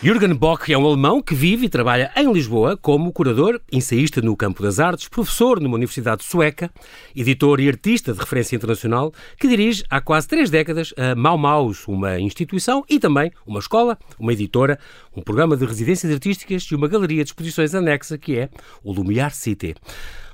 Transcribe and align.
Jürgen 0.00 0.32
Bock 0.32 0.72
é 0.72 0.78
um 0.78 0.86
alemão 0.86 1.20
que 1.20 1.34
vive 1.34 1.66
e 1.66 1.68
trabalha 1.68 2.12
em 2.14 2.32
Lisboa 2.32 2.76
como 2.76 3.12
curador, 3.12 3.60
ensaísta 3.72 4.22
no 4.22 4.36
campo 4.36 4.62
das 4.62 4.78
artes, 4.78 5.08
professor 5.08 5.58
numa 5.58 5.74
universidade 5.74 6.22
sueca, 6.22 6.70
editor 7.16 7.58
e 7.58 7.68
artista 7.68 8.12
de 8.12 8.20
referência 8.20 8.54
internacional, 8.54 9.12
que 9.36 9.48
dirige 9.48 9.82
há 9.90 10.00
quase 10.00 10.28
três 10.28 10.50
décadas 10.50 10.94
a 10.96 11.16
Mau 11.16 11.36
Maus, 11.36 11.88
uma 11.88 12.16
instituição 12.20 12.84
e 12.88 13.00
também 13.00 13.32
uma 13.44 13.58
escola, 13.58 13.98
uma 14.20 14.32
editora, 14.32 14.78
um 15.16 15.20
programa 15.20 15.56
de 15.56 15.66
residências 15.66 16.12
artísticas 16.12 16.62
e 16.62 16.76
uma 16.76 16.86
galeria 16.86 17.24
de 17.24 17.30
exposições 17.30 17.74
anexa 17.74 18.16
que 18.16 18.38
é 18.38 18.50
o 18.84 18.92
Lumiar 18.92 19.32
City. 19.32 19.74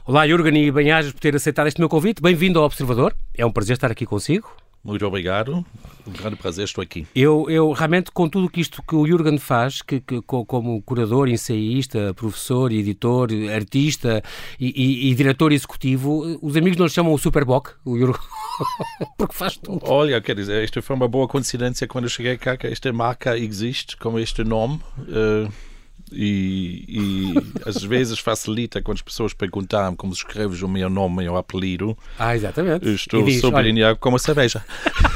Olá, 0.04 0.28
Jürgen 0.28 0.62
e 0.62 0.70
Banhajas, 0.70 1.10
por 1.10 1.20
ter 1.20 1.34
aceitado 1.34 1.68
este 1.68 1.80
meu 1.80 1.88
convite. 1.88 2.20
Bem-vindo 2.20 2.58
ao 2.58 2.66
Observador. 2.66 3.16
É 3.34 3.46
um 3.46 3.50
prazer 3.50 3.76
estar 3.76 3.90
aqui 3.90 4.04
consigo. 4.04 4.46
Muito 4.84 5.06
obrigado. 5.06 5.64
Um 6.06 6.12
grande 6.12 6.36
prazer, 6.36 6.66
estou 6.66 6.82
aqui. 6.82 7.06
Eu, 7.14 7.46
eu 7.48 7.72
realmente, 7.72 8.10
com 8.10 8.28
tudo 8.28 8.50
isto 8.56 8.82
que 8.82 8.94
o 8.94 9.06
Jürgen 9.06 9.38
faz, 9.38 9.80
que, 9.80 9.98
que 10.00 10.20
como 10.22 10.82
curador, 10.82 11.28
ensaísta, 11.28 12.12
professor, 12.12 12.70
editor, 12.70 13.30
artista 13.54 14.22
e, 14.60 14.66
e, 14.66 15.10
e 15.10 15.14
diretor 15.14 15.52
executivo, 15.52 16.38
os 16.42 16.54
amigos 16.56 16.76
não 16.76 16.84
lhe 16.84 16.92
chamam 16.92 17.14
o 17.14 17.18
Superboc, 17.18 17.70
o 17.86 17.96
Jürgen, 17.96 18.20
porque 19.16 19.34
faz 19.34 19.56
tudo. 19.56 19.80
Olha, 19.84 20.20
quer 20.20 20.36
dizer, 20.36 20.62
isto 20.62 20.82
foi 20.82 20.94
uma 20.94 21.08
boa 21.08 21.26
coincidência 21.26 21.88
quando 21.88 22.04
eu 22.04 22.10
cheguei 22.10 22.36
cá, 22.36 22.54
que 22.54 22.66
esta 22.66 22.92
marca 22.92 23.38
existe, 23.38 23.96
com 23.96 24.18
este 24.18 24.44
nome. 24.44 24.80
Uh 24.98 25.73
e, 26.12 26.84
e 26.88 27.34
às 27.68 27.82
vezes 27.82 28.18
facilita 28.18 28.82
quando 28.82 28.96
as 28.96 29.02
pessoas 29.02 29.32
perguntam 29.32 29.96
como 29.96 30.12
escreves 30.12 30.62
o 30.62 30.68
meu 30.68 30.90
nome, 30.90 31.14
o 31.14 31.16
meu 31.16 31.36
apelido. 31.36 31.96
Ah, 32.18 32.34
exatamente. 32.34 32.88
Estou 32.88 33.28
sublinhado 33.30 33.98
como 33.98 34.18
cerveja. 34.18 34.64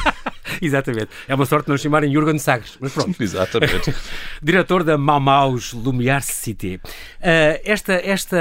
Exatamente. 0.63 1.09
É 1.27 1.35
uma 1.35 1.47
sorte 1.47 1.69
não 1.69 1.77
chamarem 1.77 2.13
Jürgen 2.13 2.39
Sagres, 2.39 2.77
mas 2.81 2.93
pronto. 2.93 3.15
Exatamente. 3.23 3.95
Diretor 4.43 4.85
da 4.85 4.99
Mau 4.99 5.21
Maus 5.21 5.73
Lumiar 5.73 6.23
City. 6.23 6.77
Uh, 6.77 7.61
esta, 7.65 7.95
esta, 7.95 8.37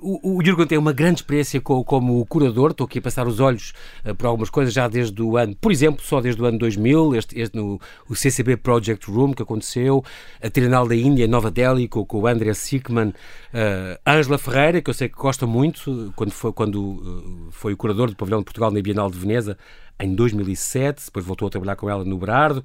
o, 0.00 0.36
o 0.38 0.44
Jürgen 0.44 0.66
tem 0.66 0.78
uma 0.78 0.92
grande 0.92 1.20
experiência 1.20 1.60
com, 1.60 1.82
como 1.84 2.24
curador. 2.26 2.70
Estou 2.70 2.84
aqui 2.84 2.98
a 2.98 3.02
passar 3.02 3.26
os 3.26 3.40
olhos 3.40 3.72
uh, 4.04 4.14
por 4.14 4.26
algumas 4.26 4.50
coisas 4.50 4.72
já 4.72 4.88
desde 4.88 5.20
o 5.22 5.36
ano, 5.36 5.56
por 5.60 5.72
exemplo, 5.72 6.04
só 6.04 6.20
desde 6.20 6.40
o 6.40 6.44
ano 6.44 6.58
2000, 6.58 7.14
este, 7.16 7.40
este 7.40 7.56
no 7.56 7.80
o 8.08 8.14
CCB 8.14 8.56
Project 8.56 9.10
Room 9.10 9.32
que 9.32 9.42
aconteceu, 9.42 10.04
a 10.42 10.50
Trienal 10.50 10.86
da 10.86 10.94
Índia, 10.94 11.26
Nova 11.26 11.50
Delhi, 11.50 11.88
com, 11.88 12.04
com 12.04 12.20
o 12.20 12.26
André 12.26 12.52
Sickman, 12.54 13.08
uh, 13.08 13.98
Ângela 14.06 14.38
Ferreira, 14.38 14.80
que 14.80 14.90
eu 14.90 14.94
sei 14.94 15.08
que 15.08 15.16
gosta 15.16 15.46
muito, 15.46 16.12
quando 16.16 16.32
foi, 16.32 16.52
quando, 16.52 17.48
foi 17.50 17.72
o 17.72 17.76
curador 17.76 18.10
do 18.10 18.16
Pavilhão 18.16 18.40
de 18.40 18.44
Portugal 18.44 18.70
na 18.70 18.80
Bienal 18.80 19.10
de 19.10 19.18
Veneza, 19.18 19.56
em 20.00 20.14
2007, 20.14 21.06
depois 21.06 21.24
voltou 21.24 21.48
a 21.48 21.50
trabalhar 21.50 21.76
com 21.76 21.88
ela 21.88 22.04
no 22.04 22.18
Berardo. 22.18 22.64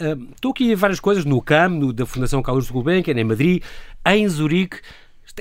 Uh, 0.00 0.32
estou 0.34 0.52
aqui 0.52 0.72
a 0.72 0.76
várias 0.76 1.00
coisas 1.00 1.24
no 1.24 1.40
CAM, 1.42 1.68
no, 1.70 1.92
da 1.92 2.06
Fundação 2.06 2.42
Carlos 2.42 2.66
de 2.66 2.72
Gulbenkian, 2.72 3.18
em 3.18 3.24
Madrid, 3.24 3.62
em 4.06 4.28
Zurique. 4.28 4.78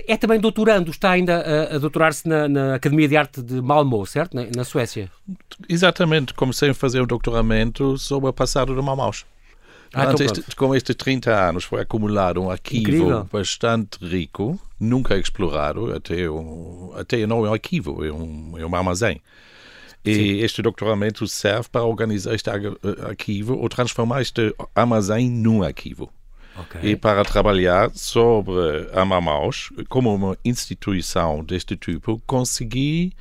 É 0.07 0.16
também 0.17 0.39
doutorando, 0.39 0.91
está 0.91 1.11
ainda 1.11 1.38
a, 1.38 1.75
a 1.75 1.77
doutorar-se 1.80 2.27
na, 2.27 2.47
na, 2.47 2.75
Academia 2.75 3.07
de 3.07 3.17
Arte 3.17 3.41
de 3.41 3.61
Malmö, 3.61 4.05
certo? 4.05 4.35
Na, 4.35 4.45
na, 4.55 4.63
Suécia. 4.63 5.11
Exatamente, 5.67 6.33
comecei 6.33 6.69
a 6.69 6.73
fazer 6.73 7.02
o 7.02 7.07
doutoramento 7.07 7.97
sobre 7.97 8.30
o 8.30 8.33
passado 8.33 8.75
de 8.75 8.81
Malmaus. 8.81 9.25
Ah, 9.94 10.05
então 10.05 10.23
este, 10.23 10.55
com 10.55 10.75
estes 10.75 10.95
30 10.95 11.31
anos 11.31 11.63
foi 11.63 11.81
acumulado 11.81 12.39
um 12.39 12.52
arquivo 12.52 12.83
Incrível. 12.83 13.27
bastante 13.31 13.97
rico, 14.05 14.59
nunca 14.80 15.17
explorado, 15.17 15.91
até, 15.94 16.30
um, 16.30 16.91
até 16.95 17.25
não 17.25 17.44
é 17.45 17.50
um 17.50 17.53
arquivo, 17.53 18.05
é 18.05 18.11
um, 18.11 18.53
é 18.57 18.66
um 18.66 18.75
armazém. 18.75 19.19
E 20.03 20.16
Sim. 20.16 20.39
este 20.39 20.61
doutoramento 20.61 21.28
serve 21.28 21.67
para 21.69 21.83
organizar 21.83 22.33
este 22.33 22.50
arquivo 22.50 23.58
ou 23.58 23.67
transformar 23.67 24.22
este 24.22 24.56
armazém 24.74 25.29
num 25.29 25.62
arquivo. 25.62 26.12
Okay. 26.57 26.91
E 26.91 26.96
para 26.96 27.24
trabalhar 27.24 27.90
sobre 27.94 28.90
a 28.94 29.06
Mamaus 29.06 29.69
como 29.88 30.13
uma 30.13 30.38
instituição 30.44 31.44
deste 31.44 31.78
tipo, 31.78 32.22
consegui 32.25 33.13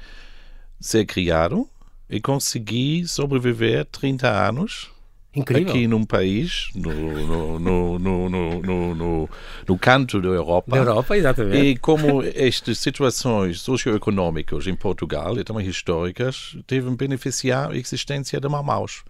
ser 0.81 1.05
criado 1.05 1.69
e 2.11 2.21
consegui 2.21 3.07
sobreviver 3.07 3.85
30 3.87 4.29
anos 4.29 4.91
Incrível. 5.39 5.71
aqui 5.71 5.87
num 5.87 6.05
país, 6.05 6.69
no, 6.75 7.59
no, 7.59 7.99
no, 7.99 8.29
no, 8.29 9.29
no, 9.67 9.79
canto 9.79 10.21
da 10.21 10.29
Europa. 10.29 10.73
Da 10.73 10.79
Europa, 10.79 11.17
exatamente. 11.17 11.67
E 11.67 11.77
como 11.77 12.23
estas 12.23 12.79
situações 12.79 13.61
socioeconómicas 13.61 14.67
em 14.67 14.75
Portugal 14.75 15.39
e 15.39 15.45
também 15.45 15.67
históricas 15.67 16.57
devem 16.67 16.95
beneficiar 16.95 17.71
a 17.71 17.77
existência 17.77 18.41
de 18.41 18.49
Mamaus. 18.49 19.03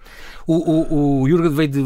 O, 0.47 0.55
o, 0.55 1.23
o 1.23 1.29
Jürgen 1.29 1.51
veio 1.51 1.69
de 1.69 1.85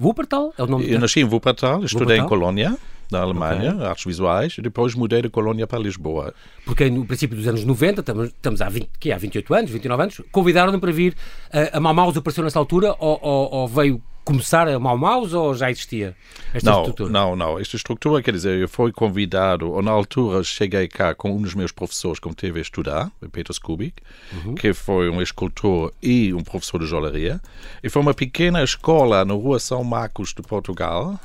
Wuppertal? 0.00 0.54
É 0.56 0.62
o 0.62 0.66
nome 0.66 0.90
Eu 0.90 0.98
nasci 0.98 1.20
em 1.20 1.24
Wuppertal, 1.24 1.84
estudei 1.84 2.18
em 2.18 2.26
Colônia 2.26 2.76
na 3.10 3.20
Alemanha, 3.20 3.74
okay. 3.74 3.86
artes 3.86 4.04
visuais, 4.04 4.56
e 4.58 4.62
depois 4.62 4.94
mudei 4.94 5.22
de 5.22 5.28
Colônia 5.28 5.66
para 5.66 5.78
Lisboa. 5.78 6.34
Porque 6.64 6.88
no 6.90 7.04
princípio 7.04 7.36
dos 7.36 7.46
anos 7.46 7.64
90, 7.64 8.00
estamos, 8.26 8.60
há, 8.60 8.68
20, 8.68 8.90
que, 8.98 9.12
há 9.12 9.18
28 9.18 9.54
anos, 9.54 9.70
29 9.70 10.02
anos, 10.02 10.20
convidaram-no 10.30 10.80
para 10.80 10.92
vir. 10.92 11.14
A, 11.52 11.78
a 11.78 11.80
Mamaus 11.80 12.16
apareceu 12.16 12.44
nessa 12.44 12.58
altura 12.58 12.94
ou, 12.98 13.18
ou, 13.22 13.54
ou 13.54 13.68
veio 13.68 14.02
começar 14.24 14.68
a 14.68 14.78
Mau 14.78 14.96
Maus 14.96 15.32
ou 15.32 15.54
já 15.54 15.70
existia 15.70 16.14
esta 16.54 16.70
não, 16.70 16.80
estrutura? 16.82 17.10
Não, 17.10 17.36
não. 17.36 17.58
Esta 17.58 17.76
estrutura, 17.76 18.22
quer 18.22 18.32
dizer, 18.32 18.58
eu 18.58 18.68
fui 18.68 18.92
convidado, 18.92 19.70
ou 19.70 19.82
na 19.82 19.90
altura 19.90 20.42
cheguei 20.44 20.86
cá 20.88 21.14
com 21.14 21.32
um 21.32 21.42
dos 21.42 21.54
meus 21.54 21.72
professores 21.72 22.20
que 22.20 22.28
me 22.28 22.34
teve 22.34 22.58
a 22.58 22.62
estudar, 22.62 23.10
Peter 23.32 23.52
Skubik, 23.52 24.00
uhum. 24.32 24.54
que 24.54 24.72
foi 24.72 25.08
um 25.10 25.20
escultor 25.20 25.92
e 26.02 26.32
um 26.32 26.42
professor 26.42 26.78
de 26.78 26.86
joalheria. 26.86 27.40
E 27.82 27.88
foi 27.88 28.02
uma 28.02 28.14
pequena 28.14 28.62
escola 28.62 29.24
na 29.24 29.34
rua 29.34 29.58
São 29.58 29.82
Marcos 29.82 30.32
de 30.32 30.42
Portugal, 30.42 31.18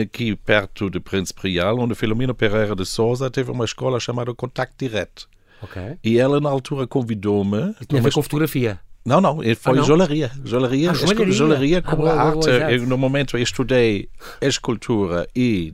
aqui 0.00 0.36
perto 0.36 0.90
de 0.90 1.00
Príncipe 1.00 1.52
Real, 1.52 1.78
onde 1.78 1.94
Filomena 1.94 2.34
Pereira 2.34 2.74
de 2.74 2.84
Souza 2.84 3.30
teve 3.30 3.50
uma 3.50 3.64
escola 3.64 3.98
chamada 4.00 4.34
Contact 4.34 4.74
Direct. 4.78 5.26
Okay. 5.62 5.96
E 6.02 6.18
ela, 6.18 6.40
na 6.40 6.50
altura, 6.50 6.86
convidou-me. 6.86 7.74
Tinha 7.88 8.00
a 8.00 8.04
ver 8.04 8.12
com 8.12 8.22
fotografia? 8.22 8.80
Não, 9.04 9.20
não, 9.20 9.36
foi 9.36 9.72
ah, 9.72 9.76
não? 9.76 9.84
joalheria. 9.84 10.30
Joalheria, 10.44 10.90
ah, 10.90 10.94
joalheria. 10.94 11.32
joalheria 11.32 11.82
como 11.82 12.06
ah, 12.06 12.14
boa, 12.14 12.22
arte. 12.22 12.46
Boa, 12.46 12.72
eu, 12.72 12.86
no 12.86 12.96
momento, 12.96 13.36
eu 13.36 13.42
estudei 13.42 14.08
escultura 14.40 15.28
e 15.36 15.72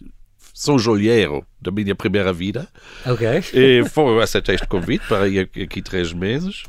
sou 0.53 0.79
joalheiro 0.79 1.45
da 1.61 1.71
minha 1.71 1.95
primeira 1.95 2.33
vida. 2.33 2.69
Ok. 3.07 3.27
E 3.55 3.85
foi, 3.89 4.21
aceitei 4.21 4.57
este 4.57 4.67
convite 4.67 5.07
para 5.07 5.29
ir 5.29 5.49
aqui 5.63 5.81
três 5.81 6.13
meses. 6.13 6.65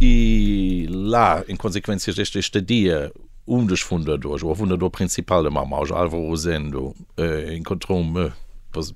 E 0.00 0.88
lá, 0.90 1.44
em 1.48 1.54
consequência 1.54 2.12
desta 2.12 2.38
estadia, 2.38 3.12
um 3.46 3.64
dos 3.64 3.80
fundadores, 3.80 4.42
o 4.42 4.54
fundador 4.54 4.90
principal 4.90 5.42
da 5.42 5.50
Mamaus, 5.50 5.90
Álvaro 5.90 6.26
Rosendo, 6.28 6.94
eh, 7.16 7.56
encontrou-me, 7.56 8.32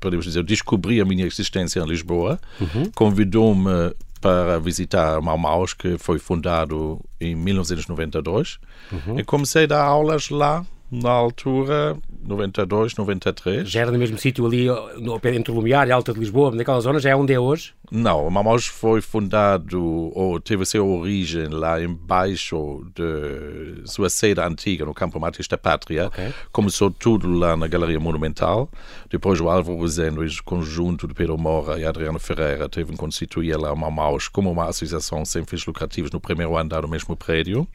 podemos 0.00 0.24
dizer, 0.24 0.44
descobri 0.44 1.00
a 1.00 1.04
minha 1.04 1.26
existência 1.26 1.80
em 1.80 1.86
Lisboa, 1.86 2.38
uhum. 2.60 2.90
convidou-me 2.94 3.94
para 4.20 4.58
visitar 4.58 5.20
Mamaus, 5.20 5.74
que 5.74 5.98
foi 5.98 6.18
fundado 6.18 7.00
em 7.20 7.34
1992, 7.34 8.58
uhum. 8.92 9.18
e 9.18 9.24
comecei 9.24 9.64
a 9.64 9.66
dar 9.66 9.82
aulas 9.82 10.30
lá 10.30 10.64
na 10.90 11.10
altura 11.10 11.96
92, 12.22 12.94
93. 12.94 13.68
Já 13.68 13.80
era 13.80 13.90
no 13.90 13.98
mesmo 13.98 14.18
sítio 14.18 14.46
ali, 14.46 14.66
no, 14.96 15.20
entre 15.24 15.52
Lumiar 15.52 15.88
e 15.88 15.92
Alta 15.92 16.12
de 16.12 16.20
Lisboa, 16.20 16.50
naquela 16.52 16.80
zona, 16.80 17.00
já 17.00 17.10
é 17.10 17.16
onde 17.16 17.32
é 17.32 17.40
hoje? 17.40 17.74
Não, 17.90 18.26
o 18.26 18.30
Mamaus 18.30 18.66
foi 18.66 19.00
fundado, 19.00 19.80
ou 20.14 20.40
teve 20.40 20.62
a 20.62 20.66
sua 20.66 20.82
origem 20.82 21.48
lá 21.48 21.80
embaixo 21.80 22.84
de 22.94 23.88
sua 23.88 24.10
sede 24.10 24.40
antiga, 24.40 24.84
no 24.84 24.94
Campo 24.94 25.20
Matis 25.20 25.46
da 25.46 25.56
Pátria. 25.56 26.06
Okay. 26.06 26.32
Começou 26.50 26.90
tudo 26.90 27.28
lá 27.28 27.56
na 27.56 27.66
Galeria 27.68 28.00
Monumental. 28.00 28.68
Depois 29.08 29.40
o 29.40 29.48
Álvaro 29.48 29.78
Rosendo 29.78 30.24
o 30.24 30.44
conjunto 30.44 31.06
de 31.06 31.14
Pedro 31.14 31.38
Mora 31.38 31.78
e 31.78 31.84
Adriano 31.84 32.18
Ferreira 32.18 32.68
teve 32.68 32.92
que 32.92 32.98
constituir 32.98 33.56
lá 33.56 33.72
o 33.72 33.76
Mamaus 33.76 34.28
como 34.28 34.50
uma 34.50 34.68
associação 34.68 35.24
sem 35.24 35.44
fins 35.44 35.64
lucrativos 35.64 36.10
no 36.10 36.20
primeiro 36.20 36.56
andar 36.56 36.82
do 36.82 36.88
mesmo 36.88 37.16
prédio. 37.16 37.66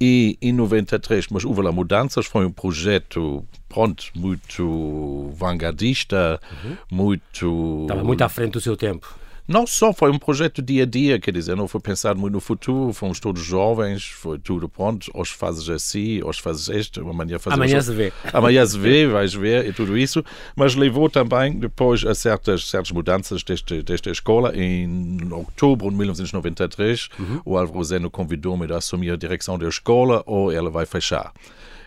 E 0.00 0.36
em 0.42 0.52
93, 0.52 1.28
mas 1.30 1.44
houve 1.44 1.62
lá 1.62 1.72
mudanças, 1.72 2.26
foi 2.26 2.44
um 2.44 2.52
projeto, 2.52 3.44
pronto, 3.68 4.04
muito 4.14 5.30
vanguardista, 5.34 6.38
uhum. 6.64 6.76
muito... 6.90 7.80
Estava 7.82 8.04
muito 8.04 8.22
à 8.22 8.28
frente 8.28 8.52
do 8.52 8.60
seu 8.60 8.76
tempo 8.76 9.18
não 9.48 9.66
só 9.66 9.92
foi 9.92 10.10
um 10.10 10.18
projeto 10.18 10.60
dia 10.60 10.82
a 10.82 10.86
dia, 10.86 11.20
quer 11.20 11.30
dizer, 11.30 11.56
não 11.56 11.68
foi 11.68 11.80
pensado 11.80 12.18
muito 12.18 12.32
no 12.32 12.40
futuro, 12.40 12.92
fomos 12.92 13.20
todos 13.20 13.42
jovens, 13.42 14.04
foi 14.04 14.38
tudo 14.38 14.68
pronto, 14.68 15.10
hoje 15.14 15.32
fazes 15.32 15.68
assim, 15.68 16.22
hoje 16.22 16.40
fazes 16.42 16.68
este, 16.68 17.00
amanhã 17.00 17.38
fazes 17.38 17.58
Amanhã 17.58 17.80
se 17.80 17.92
vê. 17.92 18.12
Amanhã 18.32 18.66
se 18.66 18.78
vê, 18.78 19.06
vais 19.06 19.32
ver 19.32 19.66
e 19.66 19.72
tudo 19.72 19.96
isso, 19.96 20.24
mas 20.56 20.74
levou 20.74 21.08
também 21.08 21.58
depois 21.58 22.04
a 22.04 22.14
certas, 22.14 22.68
certas 22.68 22.90
mudanças 22.90 23.42
deste, 23.42 23.82
desta 23.82 24.10
escola. 24.10 24.52
Em 24.56 25.18
outubro 25.30 25.90
de 25.90 25.96
1993, 25.96 27.08
uhum. 27.18 27.40
o 27.44 27.56
Álvaro 27.56 27.84
Zeno 27.84 28.10
convidou-me 28.10 28.72
a 28.72 28.76
assumir 28.76 29.12
a 29.12 29.16
direção 29.16 29.56
da 29.58 29.68
escola 29.68 30.22
ou 30.26 30.50
ela 30.50 30.70
vai 30.70 30.86
fechar. 30.86 31.32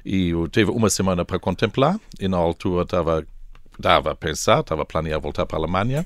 E 0.06 0.30
eu 0.30 0.48
teve 0.48 0.72
uma 0.72 0.90
semana 0.90 1.26
para 1.26 1.38
contemplar 1.38 2.00
e 2.20 2.28
na 2.28 2.38
altura 2.38 2.84
estava, 2.84 3.26
estava 3.78 4.12
a 4.12 4.16
pensar, 4.16 4.62
estava 4.62 4.84
a 4.84 4.86
planear 4.86 5.20
voltar 5.20 5.46
para 5.46 5.58
a 5.58 5.62
Alemanha 5.62 6.06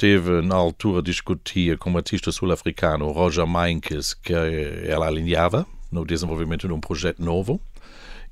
teve, 0.00 0.40
na 0.40 0.54
altura, 0.54 1.02
discutia 1.02 1.76
com 1.76 1.92
o 1.92 1.96
artista 1.98 2.32
sul-africano 2.32 3.12
Roger 3.12 3.46
Meinkes 3.46 4.14
que 4.14 4.32
ela 4.32 5.06
alinhava 5.06 5.66
no 5.92 6.06
desenvolvimento 6.06 6.66
de 6.66 6.72
um 6.72 6.80
projeto 6.80 7.22
novo. 7.22 7.60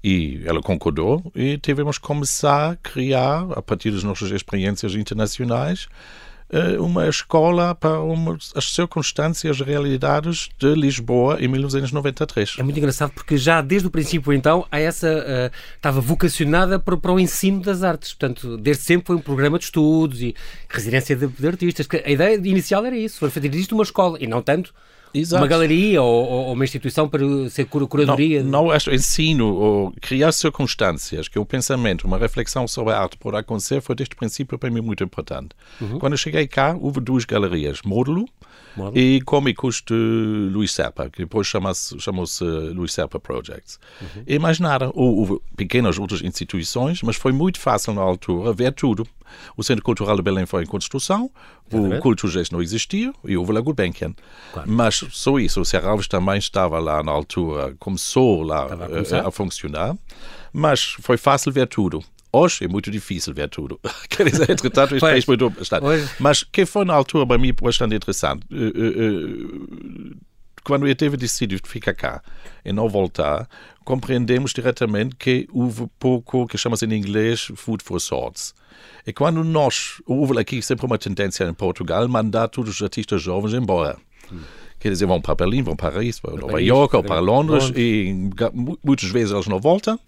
E 0.02 0.40
ela 0.46 0.62
concordou 0.62 1.30
e 1.34 1.58
tivemos 1.58 1.98
que 1.98 2.06
começar 2.06 2.70
a 2.70 2.76
criar, 2.76 3.46
a 3.54 3.60
partir 3.60 3.90
das 3.90 4.02
nossas 4.02 4.30
experiências 4.30 4.94
internacionais, 4.94 5.88
uma 6.80 7.08
escola 7.08 7.74
para 7.74 8.00
uma, 8.00 8.38
as 8.54 8.72
circunstâncias 8.72 9.60
realidades 9.60 10.48
de 10.58 10.74
Lisboa 10.74 11.36
em 11.40 11.48
1993. 11.48 12.56
É 12.58 12.62
muito 12.62 12.78
engraçado 12.78 13.12
porque 13.12 13.36
já 13.36 13.60
desde 13.60 13.86
o 13.86 13.90
princípio, 13.90 14.32
então, 14.32 14.66
a 14.70 14.78
essa 14.78 15.08
uh, 15.08 15.56
estava 15.76 16.00
vocacionada 16.00 16.78
para, 16.78 16.96
para, 16.96 17.12
o 17.12 17.20
ensino 17.20 17.60
das 17.60 17.82
artes. 17.82 18.14
Portanto, 18.14 18.56
desde 18.56 18.82
sempre 18.82 19.08
foi 19.08 19.16
um 19.16 19.20
programa 19.20 19.58
de 19.58 19.64
estudos 19.64 20.22
e 20.22 20.34
residência 20.68 21.14
de, 21.14 21.26
de 21.26 21.46
artistas. 21.46 21.86
A 22.04 22.10
ideia 22.10 22.36
inicial 22.36 22.84
era 22.84 22.96
isso, 22.96 23.18
foi 23.18 23.30
fazer 23.30 23.54
isto 23.54 23.74
uma 23.74 23.84
escola 23.84 24.16
e 24.20 24.26
não 24.26 24.40
tanto 24.40 24.72
Exato. 25.12 25.42
uma 25.42 25.48
galeria 25.48 26.02
ou, 26.02 26.24
ou, 26.24 26.52
uma 26.52 26.64
instituição 26.64 27.08
para 27.08 27.20
ser 27.50 27.66
curadoria? 27.66 28.42
Não, 28.42 28.64
não 28.64 28.70
acho 28.70 28.90
ensino 28.90 29.54
ou 29.54 29.92
criar 30.00 30.32
circunstâncias 30.32 31.28
que 31.28 31.38
o 31.38 31.44
pensamento, 31.44 32.06
uma 32.06 32.18
reflexão 32.18 32.66
sobre 32.68 32.92
a 32.92 33.00
arte 33.00 33.16
pode 33.16 33.36
acontecer 33.36 33.80
foi 33.80 33.94
desde 33.94 34.14
o 34.14 34.18
princípio 34.18 34.58
para 34.58 34.70
mim 34.70 34.80
muito 34.80 35.02
importante. 35.04 35.50
Uhum. 35.80 35.98
Quando 35.98 36.12
eu 36.12 36.18
cheguei 36.18 36.46
cá, 36.46 36.76
houve 36.78 37.00
duas 37.00 37.24
galerias, 37.24 37.80
Módulo, 37.84 38.28
E 38.94 39.20
Cômicos 39.22 39.82
de 39.86 39.94
Luís 40.52 40.72
Serpa, 40.72 41.10
que 41.10 41.22
depois 41.22 41.46
chamou-se 41.46 41.98
chamou 41.98 42.24
Luís 42.74 42.92
Serpa 42.92 43.18
Projects. 43.18 43.78
Uhum. 44.00 44.22
E 44.26 44.38
mais 44.38 44.60
nada, 44.60 44.90
houve 44.94 45.40
pequenas 45.56 45.98
outras 45.98 46.22
instituições, 46.22 47.02
mas 47.02 47.16
foi 47.16 47.32
muito 47.32 47.58
fácil 47.58 47.94
na 47.94 48.02
altura 48.02 48.52
ver 48.52 48.72
tudo. 48.72 49.06
O 49.56 49.62
Centro 49.62 49.84
Cultural 49.84 50.16
de 50.16 50.22
Belém 50.22 50.46
foi 50.46 50.62
em 50.62 50.66
construção, 50.66 51.30
o 51.70 51.98
Culto 52.00 52.28
Gesto 52.28 52.52
não 52.52 52.62
existia 52.62 53.12
e 53.24 53.36
houve 53.36 53.52
lá 53.52 53.60
Gulbenkian. 53.60 54.14
Claro. 54.52 54.70
Mas 54.70 55.04
só 55.10 55.38
isso, 55.38 55.60
o 55.60 55.64
Serralves 55.64 56.08
também 56.08 56.38
estava 56.38 56.78
lá 56.78 57.02
na 57.02 57.12
altura, 57.12 57.74
começou 57.78 58.42
lá 58.42 58.66
a, 58.66 59.24
a, 59.24 59.28
a 59.28 59.30
funcionar, 59.30 59.96
mas 60.52 60.96
foi 61.00 61.16
fácil 61.16 61.52
ver 61.52 61.66
tudo. 61.66 62.02
Hoje 62.32 62.64
é 62.64 62.68
muito 62.68 62.90
difícil 62.90 63.32
ver 63.32 63.48
tudo. 63.48 63.80
Quer 64.08 64.30
dizer, 64.30 64.50
entretanto, 64.50 64.94
isto 64.94 65.06
é 65.06 65.20
muito 65.26 65.50
bastante. 65.50 65.84
Mas 66.20 66.42
que 66.44 66.66
foi 66.66 66.84
na 66.84 66.94
altura 66.94 67.26
para 67.26 67.38
mim 67.38 67.54
bastante 67.60 67.94
interessante. 67.94 68.46
Uh, 68.50 68.56
uh, 68.56 70.12
uh, 70.12 70.16
quando 70.62 70.86
eu 70.86 70.94
tive 70.94 71.16
decidido 71.16 71.66
ficar 71.66 71.94
cá 71.94 72.22
e 72.62 72.72
não 72.72 72.88
voltar, 72.88 73.48
compreendemos 73.84 74.52
diretamente 74.52 75.16
que 75.16 75.48
houve 75.50 75.86
pouco 75.98 76.46
que 76.46 76.58
chama-se 76.58 76.84
em 76.84 76.92
inglês 76.92 77.50
food 77.56 77.82
for 77.82 77.98
thoughts. 77.98 78.54
E 79.06 79.12
quando 79.12 79.42
nós, 79.42 80.02
houve 80.06 80.38
aqui 80.38 80.60
sempre 80.60 80.84
uma 80.84 80.98
tendência 80.98 81.44
em 81.44 81.54
Portugal, 81.54 82.06
mandar 82.06 82.48
todos 82.48 82.74
os 82.74 82.82
artistas 82.82 83.22
jovens 83.22 83.54
embora. 83.54 83.96
Hum. 84.30 84.40
Quer 84.78 84.90
dizer, 84.90 85.06
vão 85.06 85.20
para 85.20 85.34
Berlim, 85.34 85.62
vão 85.62 85.74
para 85.74 85.90
Paris, 85.90 86.20
para 86.20 86.36
Nova 86.36 86.62
York 86.62 86.94
ou 86.94 87.02
para 87.02 87.20
Londres, 87.20 87.64
Londres, 87.64 87.78
e 87.78 88.30
muitas 88.82 89.10
vezes 89.10 89.32
eles 89.32 89.46
não 89.46 89.58
voltam. 89.58 89.98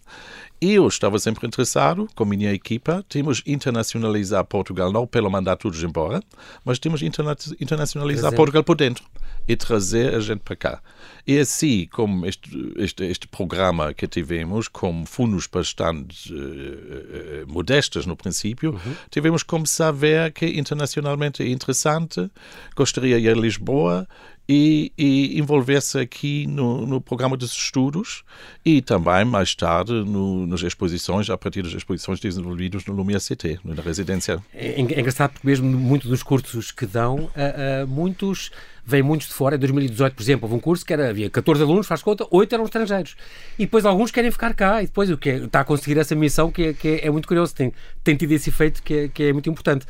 Eu 0.60 0.86
estava 0.86 1.18
sempre 1.18 1.46
interessado, 1.46 2.06
com 2.14 2.22
a 2.22 2.26
minha 2.26 2.52
equipa, 2.52 3.02
temos 3.08 3.42
internacionalizar 3.46 4.44
Portugal, 4.44 4.92
não 4.92 5.06
pelo 5.06 5.30
mandar 5.30 5.56
todos 5.56 5.82
embora, 5.82 6.22
mas 6.62 6.78
temos 6.78 7.00
interna 7.00 7.34
internacionalizar 7.58 8.34
Portugal 8.34 8.62
por 8.62 8.76
dentro 8.76 9.02
e 9.48 9.56
trazer 9.56 10.14
a 10.14 10.20
gente 10.20 10.40
para 10.40 10.56
cá. 10.56 10.82
E 11.26 11.38
assim, 11.38 11.88
como 11.90 12.26
este, 12.26 12.50
este, 12.76 13.04
este 13.04 13.26
programa 13.26 13.94
que 13.94 14.06
tivemos, 14.06 14.68
com 14.68 15.06
fundos 15.06 15.46
bastante 15.46 16.30
uh, 16.32 17.50
modestos 17.50 18.04
no 18.04 18.14
princípio, 18.14 18.72
uhum. 18.72 18.94
tivemos 19.10 19.42
que 19.42 19.48
começar 19.48 19.88
a 19.88 19.92
ver 19.92 20.30
que 20.30 20.46
internacionalmente 20.46 21.42
é 21.42 21.48
interessante, 21.48 22.30
gostaria 22.76 23.18
de 23.18 23.26
ir 23.26 23.30
a 23.30 23.34
Lisboa 23.34 24.06
e, 24.52 24.92
e 24.98 25.38
envolver-se 25.38 25.96
aqui 25.96 26.44
no, 26.48 26.84
no, 26.84 27.00
programa 27.00 27.36
de 27.36 27.44
estudos 27.44 28.24
e 28.64 28.82
também, 28.82 29.24
mais 29.24 29.54
tarde, 29.54 29.92
no, 29.92 30.44
nas 30.44 30.60
exposições, 30.60 31.30
a 31.30 31.38
partir 31.38 31.62
das 31.62 31.72
exposições 31.72 32.18
desenvolvidas 32.18 32.84
no 32.84 32.92
Lumière 32.92 33.22
CT, 33.22 33.60
na 33.64 33.80
residência. 33.80 34.42
É, 34.52 34.70
é 34.72 34.80
engraçado 34.80 35.34
porque 35.34 35.46
mesmo 35.46 35.68
muitos 35.68 36.10
dos 36.10 36.24
cursos 36.24 36.72
que 36.72 36.84
dão, 36.84 37.16
uh, 37.16 37.84
uh, 37.84 37.86
muitos 37.86 38.50
vêm 38.84 39.02
muitos 39.02 39.28
de 39.28 39.34
fora. 39.34 39.56
Em 39.56 39.58
2018, 39.58 40.14
por 40.14 40.22
exemplo, 40.22 40.44
houve 40.46 40.56
um 40.56 40.60
curso 40.60 40.84
que 40.84 40.92
era, 40.92 41.08
havia 41.10 41.30
14 41.30 41.62
alunos, 41.62 41.86
faz 41.86 42.02
conta, 42.02 42.26
8 42.30 42.54
eram 42.54 42.64
estrangeiros. 42.64 43.16
E 43.58 43.64
depois 43.64 43.84
alguns 43.84 44.10
querem 44.10 44.30
ficar 44.30 44.54
cá. 44.54 44.82
E 44.82 44.86
depois 44.86 45.10
o 45.10 45.16
que 45.16 45.30
é, 45.30 45.36
está 45.36 45.60
a 45.60 45.64
conseguir 45.64 45.98
essa 45.98 46.14
missão 46.14 46.50
que 46.50 46.62
é, 46.62 46.72
que 46.72 46.88
é, 46.88 47.06
é 47.06 47.10
muito 47.10 47.26
curioso. 47.26 47.54
Tem, 47.54 47.72
tem 48.02 48.16
tido 48.16 48.32
esse 48.32 48.50
efeito 48.50 48.82
que 48.82 48.94
é, 48.94 49.08
que 49.08 49.22
é 49.24 49.32
muito 49.32 49.48
importante. 49.48 49.86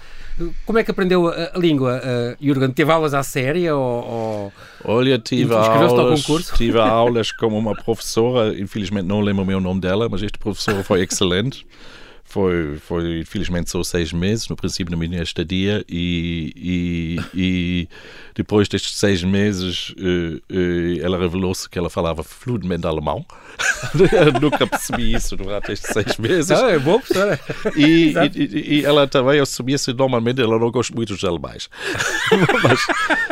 Como 0.65 0.79
é 0.79 0.85
que 0.85 0.91
aprendeu 0.91 1.29
a, 1.29 1.53
a 1.55 1.59
língua, 1.59 2.01
uh, 2.01 2.45
Jürgen? 2.45 2.71
Teve 2.71 2.91
aulas 2.91 3.15
à 3.15 3.23
séria 3.23 3.75
ou, 3.77 4.05
ou... 4.05 4.53
Olha, 4.85 5.19
tive 5.19 5.55
aulas, 5.55 6.51
tive 6.57 6.79
aulas 6.81 7.33
como 7.33 7.59
uma 7.59 7.75
professora, 7.75 8.59
infelizmente 8.59 9.07
não 9.07 9.21
lembro 9.21 9.43
o 9.43 9.47
meu 9.47 9.61
nome 9.61 9.81
dela, 9.81 10.09
mas 10.09 10.23
este 10.23 10.39
professor 10.39 10.83
foi 10.83 11.03
excelente. 11.03 11.67
Foi, 12.31 12.79
foi 12.79 13.19
infelizmente 13.19 13.71
só 13.71 13.83
seis 13.83 14.13
meses 14.13 14.49
no 14.49 14.55
princípio 14.55 14.89
da 14.89 14.97
minha 14.97 15.21
estadia 15.21 15.85
e, 15.89 16.53
e, 16.57 17.21
e 17.35 17.89
depois 18.37 18.69
destes 18.69 18.97
seis 18.97 19.25
meses 19.25 19.91
uh, 19.99 20.37
uh, 20.49 21.05
ela 21.05 21.19
revelou-se 21.19 21.69
que 21.69 21.77
ela 21.77 21.91
falava 21.91 22.23
fluidamente 22.23 22.87
alemão. 22.87 23.27
Nunca 24.41 24.65
percebi 24.65 25.13
isso 25.13 25.37
durante 25.37 25.73
estes 25.73 25.93
seis 25.93 26.17
meses. 26.19 26.53
Ah, 26.53 26.71
é 26.71 26.79
bom 26.79 27.01
professora. 27.01 27.41
E, 27.77 28.15
e, 28.37 28.79
e, 28.79 28.85
ela 28.85 29.09
também 29.09 29.41
assumia-se 29.41 29.93
normalmente 29.93 30.41
ela 30.41 30.57
não 30.57 30.71
gosta 30.71 30.95
muito 30.95 31.13
dos 31.13 31.25
alemães. 31.25 31.69
Mas, 32.63 32.87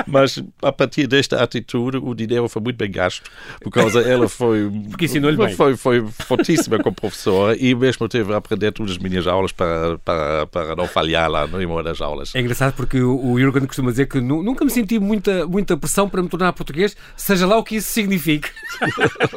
mas 0.06 0.44
a 0.62 0.72
partir 0.72 1.06
desta 1.06 1.42
atitude 1.42 1.98
o 1.98 2.14
dinheiro 2.14 2.48
foi 2.48 2.62
muito 2.62 2.76
bem 2.76 2.90
gasto. 2.90 3.30
Por 3.60 3.70
causa 3.70 4.00
ela 4.00 4.28
foi 4.28 4.68
porque 4.90 5.04
ensinou-lhe 5.04 5.36
bem. 5.36 5.54
foi, 5.54 5.76
foi 5.76 6.04
fortíssima 6.06 6.78
como 6.78 6.96
professora 6.96 7.56
e 7.56 7.74
mesmo 7.74 8.08
teve 8.08 8.32
a 8.32 8.38
aprender 8.38 8.72
tudo 8.72 8.87
as 8.90 8.98
minhas 8.98 9.26
aulas 9.26 9.52
para, 9.52 9.98
para, 9.98 10.46
para 10.46 10.76
não 10.76 10.86
falhar 10.86 11.30
lá 11.30 11.46
em 11.46 11.66
uma 11.66 11.82
das 11.82 12.00
aulas. 12.00 12.34
É 12.34 12.40
engraçado 12.40 12.74
porque 12.74 13.00
o, 13.00 13.32
o 13.32 13.38
Jürgen 13.38 13.66
costuma 13.66 13.90
dizer 13.90 14.06
que 14.06 14.20
nunca 14.20 14.64
me 14.64 14.70
senti 14.70 14.98
muita, 14.98 15.46
muita 15.46 15.76
pressão 15.76 16.08
para 16.08 16.22
me 16.22 16.28
tornar 16.28 16.52
português, 16.52 16.96
seja 17.16 17.46
lá 17.46 17.56
o 17.56 17.64
que 17.64 17.76
isso 17.76 17.90
signifique. 17.90 18.50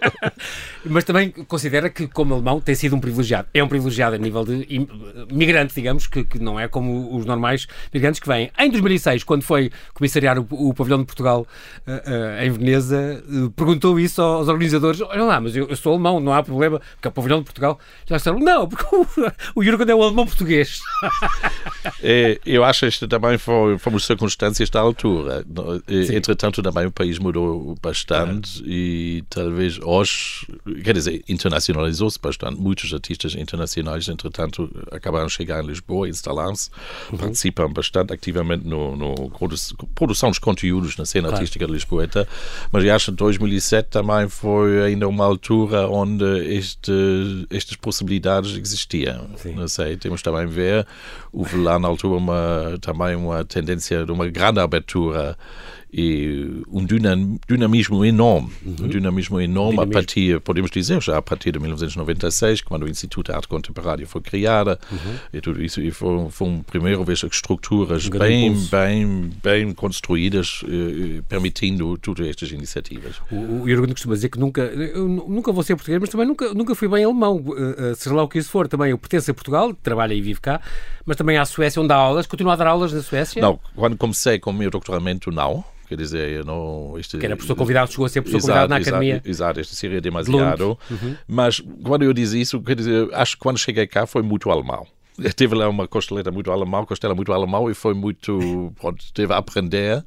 Mas 0.85 1.03
também 1.03 1.29
considera 1.29 1.89
que, 1.89 2.07
como 2.07 2.33
alemão, 2.33 2.59
tem 2.59 2.75
sido 2.75 2.95
um 2.95 2.99
privilegiado. 2.99 3.47
É 3.53 3.63
um 3.63 3.67
privilegiado 3.67 4.15
a 4.15 4.17
nível 4.17 4.43
de 4.43 4.87
migrante, 5.31 5.73
digamos, 5.75 6.07
que, 6.07 6.23
que 6.23 6.39
não 6.39 6.59
é 6.59 6.67
como 6.67 7.15
os 7.15 7.25
normais 7.25 7.67
migrantes 7.93 8.19
que 8.19 8.27
vêm. 8.27 8.51
Em 8.57 8.69
2006, 8.69 9.23
quando 9.23 9.43
foi 9.43 9.71
comissariar 9.93 10.39
o, 10.39 10.47
o 10.49 10.73
pavilhão 10.73 10.99
de 10.99 11.05
Portugal 11.05 11.45
uh, 11.87 11.91
uh, 11.91 12.43
em 12.43 12.51
Veneza, 12.51 13.23
uh, 13.29 13.49
perguntou 13.51 13.99
isso 13.99 14.21
aos 14.21 14.47
organizadores: 14.47 15.01
olha 15.01 15.23
lá, 15.23 15.39
mas 15.39 15.55
eu, 15.55 15.67
eu, 15.67 15.75
sou 15.75 15.93
alemão, 15.93 16.19
não 16.19 16.33
há 16.33 16.43
problema, 16.43 16.79
porque 16.79 17.07
é 17.07 17.09
o 17.09 17.11
pavilhão 17.11 17.39
de 17.39 17.45
Portugal. 17.45 17.79
Já 18.05 18.17
disseram: 18.17 18.39
não, 18.39 18.67
porque 18.67 18.85
o, 19.55 19.63
Jürgen 19.63 19.89
é 19.89 19.95
o 19.95 20.03
alemão 20.03 20.25
português. 20.25 20.79
É, 22.03 22.39
eu 22.45 22.63
acho 22.63 22.81
que 22.81 22.87
isto 22.87 23.07
também 23.07 23.37
foi, 23.37 23.77
fomos 23.77 24.05
circunstâncias 24.05 24.69
da 24.69 24.79
altura. 24.79 25.45
Entretanto, 26.13 26.61
também 26.61 26.85
o 26.85 26.91
país 26.91 27.19
mudou 27.19 27.75
bastante 27.81 28.61
e 28.65 29.23
talvez 29.29 29.79
hoje, 29.81 30.47
quer 30.83 30.93
dizer, 30.93 31.23
internacionalizou-se 31.27 32.19
bastante. 32.19 32.59
Muitos 32.59 32.93
artistas 32.93 33.35
internacionais, 33.35 34.07
entretanto, 34.07 34.69
acabaram 34.91 35.27
de 35.27 35.33
chegar 35.33 35.63
em 35.63 35.67
Lisboa, 35.67 36.09
instalaram-se, 36.09 36.69
uhum. 37.11 37.17
participam 37.17 37.71
bastante 37.71 38.13
ativamente 38.13 38.67
no, 38.67 38.95
no 38.95 39.31
produção 39.95 40.29
dos 40.29 40.39
conteúdos 40.39 40.97
na 40.97 41.05
cena 41.05 41.27
claro. 41.27 41.37
artística 41.37 41.65
de 41.65 41.71
Lisboa. 41.71 42.07
Mas 42.71 42.83
eu 42.83 42.95
acho 42.95 43.11
que 43.11 43.17
2007 43.17 43.89
também 43.89 44.27
foi 44.27 44.83
ainda 44.83 45.07
uma 45.07 45.25
altura 45.25 45.87
onde 45.87 46.25
este, 46.53 46.91
estas 47.49 47.75
possibilidades 47.75 48.55
existiam. 48.57 49.29
Sim. 49.37 49.55
Não 49.55 49.67
sei, 49.67 49.97
temos 49.97 50.21
também 50.21 50.45
ver, 50.45 50.85
houve 51.31 51.57
lá 51.57 51.79
na 51.79 51.87
altura 51.87 52.17
uma, 52.17 52.77
também 52.81 53.15
uma 53.15 53.43
tendência 53.45 54.05
de 54.05 54.11
uma 54.11 54.27
grande 54.27 54.59
abertura 54.59 55.37
e 55.93 56.63
um 56.71 56.85
dinamismo 56.85 58.05
enorme, 58.05 58.49
uhum. 58.65 58.75
um 58.81 58.87
dinamismo 58.87 59.41
enorme 59.41 59.71
dinamismo. 59.73 59.81
a 59.81 60.01
partir, 60.01 60.39
podemos 60.39 60.71
dizer, 60.71 61.01
já 61.01 61.17
a 61.17 61.21
partir 61.21 61.51
de 61.51 61.59
1996, 61.59 62.61
quando 62.61 62.83
o 62.83 62.89
Instituto 62.89 63.27
de 63.27 63.35
Arte 63.35 63.47
Contemporânea 63.47 64.07
foi 64.07 64.21
criado 64.21 64.77
uhum. 64.89 65.15
e 65.33 65.41
tudo 65.41 65.61
isso, 65.61 65.81
e 65.81 65.91
foi, 65.91 66.29
foi 66.29 66.47
um 66.47 66.63
primeiro 66.63 67.03
vez 67.03 67.23
estruturas 67.23 68.07
um 68.07 68.09
bem, 68.17 68.55
bem, 68.71 69.31
bem 69.43 69.73
construídas, 69.73 70.63
eh, 70.65 71.21
permitindo 71.27 71.97
todas 71.97 72.27
estas 72.27 72.51
iniciativas. 72.51 73.17
O, 73.29 73.63
o 73.63 73.67
Jürgen 73.67 73.91
costuma 73.91 74.15
dizer 74.15 74.29
que 74.29 74.39
nunca, 74.39 74.61
eu 74.61 75.07
nunca 75.07 75.51
vou 75.51 75.63
ser 75.63 75.75
português, 75.75 75.99
mas 75.99 76.09
também 76.09 76.27
nunca, 76.27 76.53
nunca 76.53 76.73
fui 76.73 76.87
bem 76.87 77.03
alemão, 77.03 77.37
uh, 77.37 77.95
seja 77.95 78.15
lá 78.15 78.23
o 78.23 78.27
que 78.29 78.39
isso 78.39 78.49
for, 78.49 78.67
também 78.67 78.91
eu 78.91 78.97
pertenço 78.97 79.29
a 79.29 79.33
Portugal, 79.33 79.73
trabalho 79.73 80.13
e 80.13 80.21
vivo 80.21 80.41
cá, 80.41 80.61
mas 81.05 81.17
também 81.17 81.37
à 81.37 81.45
Suécia, 81.45 81.79
onde 81.79 81.89
dá 81.89 81.95
aulas, 81.95 82.27
continuo 82.27 82.51
a 82.51 82.55
dar 82.55 82.67
aulas 82.67 82.93
na 82.93 83.01
Suécia? 83.01 83.41
Não, 83.41 83.59
quando 83.75 83.97
comecei 83.97 84.39
com 84.39 84.51
o 84.51 84.53
meu 84.53 84.69
doutoramento, 84.69 85.31
não. 85.31 85.63
Quer 85.87 85.97
dizer, 85.97 86.29
eu 86.29 86.45
não. 86.45 86.97
Este, 86.97 87.17
que 87.17 87.25
era 87.25 87.35
professor 87.35 87.55
convidado, 87.55 87.91
chegou 87.91 88.05
a 88.05 88.09
ser 88.09 88.21
professor 88.21 88.37
exato, 88.37 88.53
convidado 88.53 88.69
na 88.69 88.79
exato, 88.79 88.95
academia. 88.95 89.21
Exato, 89.25 89.59
isto 89.59 89.75
seria 89.75 89.99
demasiado. 89.99 90.79
Uhum. 90.89 91.17
Mas 91.27 91.61
quando 91.83 92.03
eu 92.03 92.13
disse 92.13 92.39
isso, 92.39 92.61
quer 92.61 92.75
dizer, 92.75 93.09
acho 93.13 93.35
que 93.35 93.41
quando 93.41 93.57
cheguei 93.57 93.85
cá 93.85 94.05
foi 94.05 94.21
muito 94.21 94.49
alemão. 94.49 94.87
Eu 95.21 95.33
tive 95.33 95.53
lá 95.53 95.67
uma 95.67 95.87
costeleira 95.87 96.31
muito 96.31 96.49
alemão, 96.49 96.85
costela 96.85 97.13
muito 97.13 97.31
alemão 97.33 97.69
e 97.69 97.73
foi 97.73 97.93
muito. 97.93 98.71
Pronto, 98.79 99.03
teve 99.13 99.33
a 99.33 99.37
aprender 99.37 100.03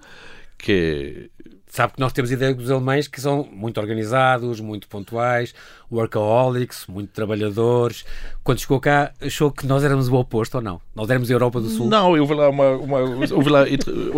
que 0.56 1.30
Sabe 1.74 1.94
que 1.94 1.98
nós 1.98 2.12
temos 2.12 2.30
ideia 2.30 2.54
dos 2.54 2.70
alemães 2.70 3.08
que 3.08 3.20
são 3.20 3.48
muito 3.50 3.80
organizados, 3.80 4.60
muito 4.60 4.86
pontuais, 4.86 5.52
workaholics, 5.90 6.86
muito 6.86 7.10
trabalhadores. 7.10 8.04
Quando 8.44 8.60
chegou 8.60 8.78
cá, 8.78 9.12
achou 9.20 9.50
que 9.50 9.66
nós 9.66 9.82
éramos 9.82 10.06
o 10.06 10.14
oposto 10.14 10.54
ou 10.54 10.62
não? 10.62 10.80
Nós 10.94 11.10
éramos 11.10 11.28
a 11.28 11.34
Europa 11.34 11.60
do 11.60 11.68
Sul? 11.68 11.88
Não, 11.88 12.16
houve 12.16 12.32
lá, 12.32 12.48
uma, 12.48 12.70
uma, 12.76 12.98
houve 13.00 13.50
lá 13.50 13.64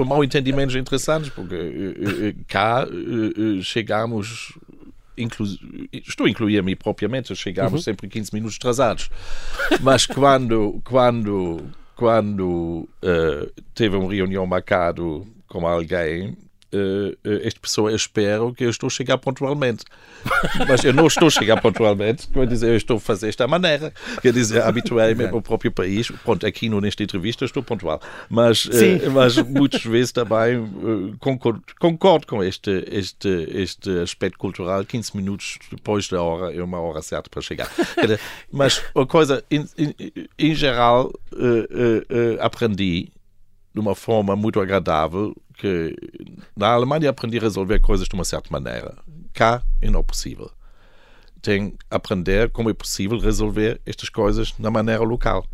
mal 0.04 0.22
entendimentos 0.22 0.76
interessantes, 0.76 1.30
porque 1.30 1.54
eh, 1.54 2.28
eh, 2.28 2.34
cá 2.46 2.86
eh, 2.86 3.62
chegámos 3.62 4.52
inclu... 5.16 5.46
estou 6.06 6.26
a 6.26 6.28
incluir 6.28 6.58
a 6.58 6.62
mim 6.62 6.76
propriamente, 6.76 7.34
chegámos 7.34 7.72
uhum. 7.72 7.80
sempre 7.80 8.06
15 8.06 8.34
minutos 8.34 8.56
atrasados. 8.56 9.10
Mas 9.80 10.04
quando, 10.04 10.78
quando, 10.84 11.62
quando 11.94 12.86
uh, 13.02 13.62
teve 13.75 13.96
uma 13.96 14.12
reunião 14.12 14.46
marcado 14.46 15.26
com 15.48 15.66
alguém, 15.66 16.36
uh, 16.73 17.16
esta 17.42 17.61
pessoa 17.61 17.94
espera 17.94 18.40
que 18.52 18.64
eu 18.64 18.70
estou 18.70 18.87
a 18.88 18.90
chegar 18.90 19.18
pontualmente. 19.18 19.85
Mas 20.68 20.85
eu 20.85 20.92
não 20.92 21.06
estou 21.06 21.28
a 21.28 21.30
chegar 21.30 21.61
pontualmente, 21.61 22.28
quer 22.28 22.46
dizer, 22.46 22.68
eu 22.70 22.76
estou 22.76 22.96
a 22.96 23.00
fazer 23.00 23.28
esta 23.28 23.46
maneira. 23.46 23.92
Quer 24.20 24.32
dizer, 24.32 24.62
habituei-me 24.62 25.26
ao 25.26 25.40
próprio 25.42 25.70
país. 25.70 26.11
Pronto, 26.11 26.46
aqui 26.46 26.68
nesta 26.68 27.02
entrevista 27.02 27.44
estou 27.44 27.62
pontual. 27.62 28.00
Mas, 28.28 28.64
uh, 28.66 29.11
mas 29.12 29.37
muitas 29.37 29.82
vezes 29.85 30.12
também 30.12 30.66
concordo, 31.20 31.62
concordo 31.78 32.26
com 32.26 32.42
este, 32.42 32.85
este, 32.90 33.28
este 33.50 33.90
aspecto 34.00 34.38
cultural. 34.38 34.85
15 34.85 35.16
minutos 35.16 35.58
depois 35.70 36.08
da 36.08 36.23
hora 36.23 36.54
é 36.54 36.62
uma 36.62 36.80
hora 36.80 37.02
certa 37.02 37.30
para 37.30 37.42
chegar. 37.42 37.70
Mas 38.52 38.82
uma 38.94 39.06
coisa, 39.06 39.44
em, 39.50 39.66
em, 39.78 39.94
em 40.38 40.54
geral, 40.54 41.12
aprendi 42.40 43.11
de 43.76 43.80
uma 43.80 43.95
forma 43.95 44.35
muito 44.35 44.59
agradável 44.59 45.37
que 45.52 45.95
na 46.56 46.68
Alemanha 46.68 47.11
aprendi 47.11 47.37
a 47.37 47.42
resolver 47.42 47.78
coisas 47.78 48.09
de 48.09 48.14
uma 48.14 48.25
certa 48.25 48.49
maneira. 48.50 48.97
Cá 49.35 49.62
é 49.83 49.90
não 49.90 50.02
possível. 50.02 50.50
Tem 51.42 51.73
que 51.73 51.76
aprender 51.90 52.49
como 52.50 52.71
é 52.71 52.73
possível 52.73 53.18
resolver 53.18 53.78
estas 53.85 54.09
coisas 54.09 54.54
na 54.59 54.71
maneira 54.71 55.02
local. 55.02 55.47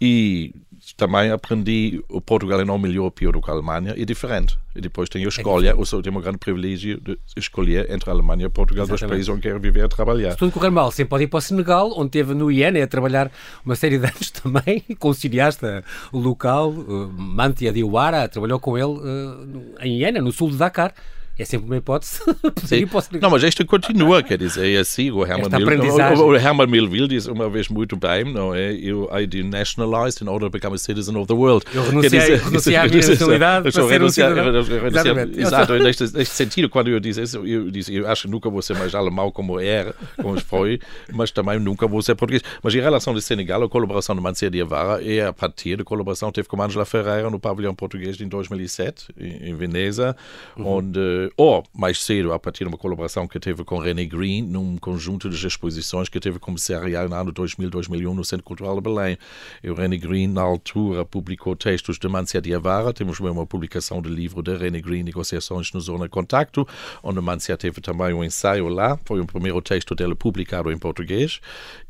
E 0.00 0.54
também 0.96 1.30
aprendi 1.30 2.02
o 2.08 2.20
Portugal 2.20 2.60
é 2.60 2.64
não 2.64 2.78
melhor 2.78 3.04
ou 3.04 3.10
pior 3.10 3.32
do 3.32 3.40
que 3.40 3.50
a 3.50 3.54
Alemanha, 3.54 3.94
é 3.96 4.04
diferente. 4.04 4.58
E 4.74 4.80
depois 4.80 5.08
tenho 5.08 5.26
a 5.26 5.28
escolha, 5.28 5.74
ou 5.76 5.84
seja, 5.84 6.02
tenho 6.02 6.16
um 6.16 6.20
grande 6.20 6.38
privilégio 6.38 7.00
de 7.00 7.18
escolher 7.36 7.90
entre 7.90 8.08
a 8.08 8.12
Alemanha 8.12 8.46
e 8.46 8.48
Portugal, 8.48 8.84
Exatamente. 8.84 9.00
dois 9.00 9.10
países 9.10 9.28
onde 9.28 9.42
quero 9.42 9.58
viver 9.58 9.84
e 9.84 9.88
trabalhar. 9.88 10.32
Se 10.32 10.36
tudo 10.36 10.52
correr 10.52 10.70
mal, 10.70 10.90
sempre 10.92 11.10
pode 11.10 11.24
ir 11.24 11.26
para 11.26 11.38
o 11.38 11.40
Senegal, 11.40 11.92
onde 11.96 12.10
teve 12.10 12.34
no 12.34 12.50
IEN 12.50 12.80
a 12.82 12.86
trabalhar 12.86 13.30
uma 13.64 13.74
série 13.74 13.98
de 13.98 14.06
anos 14.10 14.30
também, 14.30 14.84
com 14.98 15.08
o 15.08 15.14
cineasta 15.14 15.84
local, 16.12 16.70
uh, 16.70 17.12
Mantia 17.12 17.72
Diawara, 17.72 18.28
trabalhou 18.28 18.60
com 18.60 18.78
ele 18.78 18.86
uh, 18.86 19.74
em 19.80 19.98
Iena, 19.98 20.20
no 20.20 20.32
sul 20.32 20.50
de 20.50 20.56
Dakar 20.56 20.94
é 21.40 21.44
sempre 21.44 21.66
uma 21.66 21.76
hipótese. 21.78 22.20
não, 23.20 23.30
mas 23.30 23.42
isto 23.42 23.64
continua, 23.64 24.22
quer 24.22 24.36
dizer, 24.36 24.74
é 24.74 24.78
assim, 24.78 25.10
o 25.10 25.24
Herman, 25.24 25.48
Mil, 25.48 26.26
o, 26.26 26.36
Herman 26.36 26.66
Melville 26.66 27.08
diz 27.08 27.26
uma 27.26 27.48
vez 27.48 27.68
muito 27.68 27.96
bem, 27.96 28.24
não 28.24 28.54
é? 28.54 28.72
Eu, 28.74 29.08
I 29.10 29.26
denationalized 29.26 30.22
in 30.22 30.28
order 30.28 30.48
to 30.48 30.52
become 30.52 30.74
a 30.74 30.78
citizen 30.78 31.16
of 31.16 31.26
the 31.26 31.34
world. 31.34 31.64
Eu 31.72 31.82
renunciei, 31.82 32.20
dizer, 32.20 32.38
renunciei 32.40 32.76
à 32.76 32.84
minha 32.88 33.06
nacionalidade 33.06 33.62
para 33.62 33.88
ser 33.88 34.02
um 34.02 34.08
cidadão. 34.10 35.30
Exato, 35.34 35.72
neste, 35.78 36.02
neste 36.14 36.34
sentido, 36.34 36.68
quando 36.68 36.88
eu 36.88 37.00
disse 37.00 37.22
isso, 37.22 37.46
eu 37.46 37.70
disse, 37.70 37.94
eu 37.94 38.06
acho 38.06 38.22
que 38.22 38.28
nunca 38.28 38.50
vou 38.50 38.60
ser 38.60 38.76
mais 38.76 38.94
alemão 38.94 39.30
como 39.30 39.58
era, 39.58 39.94
como 40.20 40.38
foi, 40.40 40.78
mas 41.12 41.30
também 41.30 41.58
nunca 41.58 41.86
vou 41.86 42.02
ser 42.02 42.14
português. 42.16 42.42
Mas 42.62 42.74
em 42.74 42.80
relação 42.80 43.14
ao 43.14 43.20
Senegal, 43.20 43.62
a 43.62 43.68
colaboração 43.68 44.14
de 44.14 44.20
Mancia 44.20 44.50
Diawara 44.50 45.02
é 45.02 45.24
a 45.24 45.32
partir 45.32 45.76
da 45.76 45.84
colaboração 45.84 46.28
que 46.28 46.34
teve 46.34 46.48
com 46.48 46.62
Angela 46.62 46.84
Ferreira 46.84 47.30
no 47.30 47.40
pavilhão 47.40 47.74
português 47.74 48.20
em 48.20 48.28
2007, 48.28 49.06
em, 49.18 49.50
em 49.50 49.54
Veneza, 49.54 50.14
uhum. 50.56 50.66
onde 50.66 51.29
ou 51.36 51.64
mais 51.72 52.02
cedo, 52.02 52.32
a 52.32 52.38
partir 52.38 52.64
de 52.64 52.68
uma 52.68 52.78
colaboração 52.78 53.26
que 53.26 53.38
teve 53.38 53.64
com 53.64 53.78
René 53.78 54.04
Green, 54.04 54.42
num 54.42 54.76
conjunto 54.76 55.28
de 55.28 55.46
exposições 55.46 56.08
que 56.08 56.20
teve 56.20 56.38
comissariado 56.38 57.08
no 57.08 57.16
ano 57.16 57.32
2000-2001 57.32 58.14
no 58.14 58.24
Centro 58.24 58.44
Cultural 58.44 58.74
de 58.76 58.80
Belém. 58.80 59.18
E 59.62 59.70
o 59.70 59.74
René 59.74 59.96
Green, 59.96 60.28
na 60.28 60.42
altura, 60.42 61.04
publicou 61.04 61.54
textos 61.56 61.98
de 61.98 62.08
Mancia 62.08 62.40
Diavara, 62.40 62.92
temos 62.92 63.18
uma 63.20 63.46
publicação 63.46 64.00
do 64.00 64.08
livro 64.08 64.42
de 64.42 64.56
René 64.56 64.80
Green, 64.80 65.02
Negociações 65.02 65.72
no 65.72 65.80
Zona 65.80 66.08
Contacto, 66.08 66.66
onde 67.02 67.20
Mancia 67.20 67.56
teve 67.56 67.80
também 67.80 68.12
um 68.12 68.24
ensaio 68.24 68.68
lá, 68.68 68.98
foi 69.04 69.20
o 69.20 69.26
primeiro 69.26 69.60
texto 69.60 69.94
dele 69.94 70.14
publicado 70.14 70.70
em 70.70 70.78
português, 70.78 71.40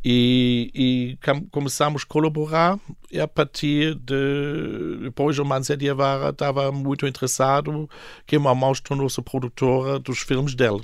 e, 0.05 0.71
e 0.75 1.19
começamos 1.51 2.03
a 2.03 2.07
colaborar 2.07 2.79
e 3.11 3.21
a 3.21 3.29
partir 3.29 3.95
de 3.97 4.99
depois 5.03 5.39
o 5.39 5.45
Mancia 5.45 5.77
Diavara 5.77 6.31
estava 6.31 6.73
muito 6.73 7.07
interessado 7.07 7.89
que 8.27 8.37
a 8.37 8.41
Mamão 8.41 8.73
tornou-se 8.83 9.21
produtora 9.23 9.99
dos 9.99 10.21
filmes 10.21 10.55
dele. 10.55 10.81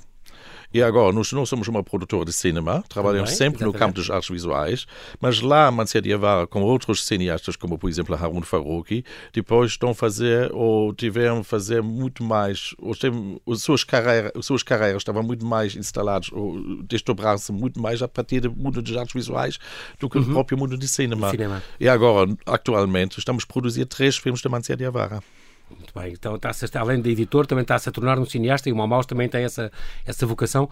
E 0.76 0.82
agora, 0.82 1.10
nós 1.10 1.32
não 1.32 1.46
somos 1.46 1.68
uma 1.68 1.82
produtora 1.82 2.26
de 2.26 2.34
cinema, 2.34 2.84
trabalhamos 2.86 3.30
Também, 3.30 3.38
sempre 3.38 3.56
exatamente. 3.62 3.72
no 3.72 3.78
campo 3.78 3.94
dos 3.94 4.10
artes 4.10 4.28
visuais, 4.28 4.86
mas 5.18 5.40
lá, 5.40 5.70
Mancia 5.70 6.02
Diavara, 6.02 6.46
com 6.46 6.60
outros 6.60 7.02
cineastas, 7.06 7.56
como 7.56 7.78
por 7.78 7.88
exemplo 7.88 8.14
Harun 8.14 8.42
Farouki, 8.42 9.02
depois 9.32 9.70
estão 9.70 9.88
a 9.88 9.94
fazer, 9.94 10.50
ou 10.52 10.92
tiveram 10.92 11.38
a 11.38 11.44
fazer 11.44 11.82
muito 11.82 12.22
mais, 12.22 12.74
ou 12.78 12.94
têm, 12.94 13.40
as, 13.50 13.62
suas 13.62 13.84
carreiras, 13.84 14.32
as 14.36 14.44
suas 14.44 14.62
carreiras 14.62 15.00
estavam 15.00 15.22
muito 15.22 15.46
mais 15.46 15.74
instaladas, 15.74 16.30
ou 16.30 16.82
desdobrar-se 16.82 17.50
muito 17.52 17.80
mais 17.80 18.02
a 18.02 18.08
partir 18.08 18.40
do 18.40 18.52
mundo 18.52 18.82
dos 18.82 18.94
artes 18.98 19.14
visuais 19.14 19.58
do 19.98 20.10
que 20.10 20.18
uhum. 20.18 20.24
próprio 20.24 20.58
mundo 20.58 20.76
de 20.76 20.86
cinema. 20.86 21.30
cinema. 21.30 21.62
E 21.80 21.88
agora, 21.88 22.30
atualmente, 22.44 23.18
estamos 23.18 23.44
a 23.48 23.50
produzir 23.50 23.86
três 23.86 24.18
filmes 24.18 24.42
de 24.42 24.48
Mancia 24.50 24.76
Diavara. 24.76 25.22
Muito 25.70 25.92
bem, 25.94 26.12
então 26.12 26.36
está 26.36 26.80
além 26.80 27.00
de 27.00 27.10
editor, 27.10 27.46
também 27.46 27.62
está-se 27.62 27.88
a 27.88 27.92
tornar 27.92 28.18
um 28.18 28.24
cineasta 28.24 28.68
e 28.68 28.72
o 28.72 28.76
Mamaus 28.76 29.06
também 29.06 29.28
tem 29.28 29.44
essa, 29.44 29.72
essa 30.04 30.24
vocação. 30.26 30.70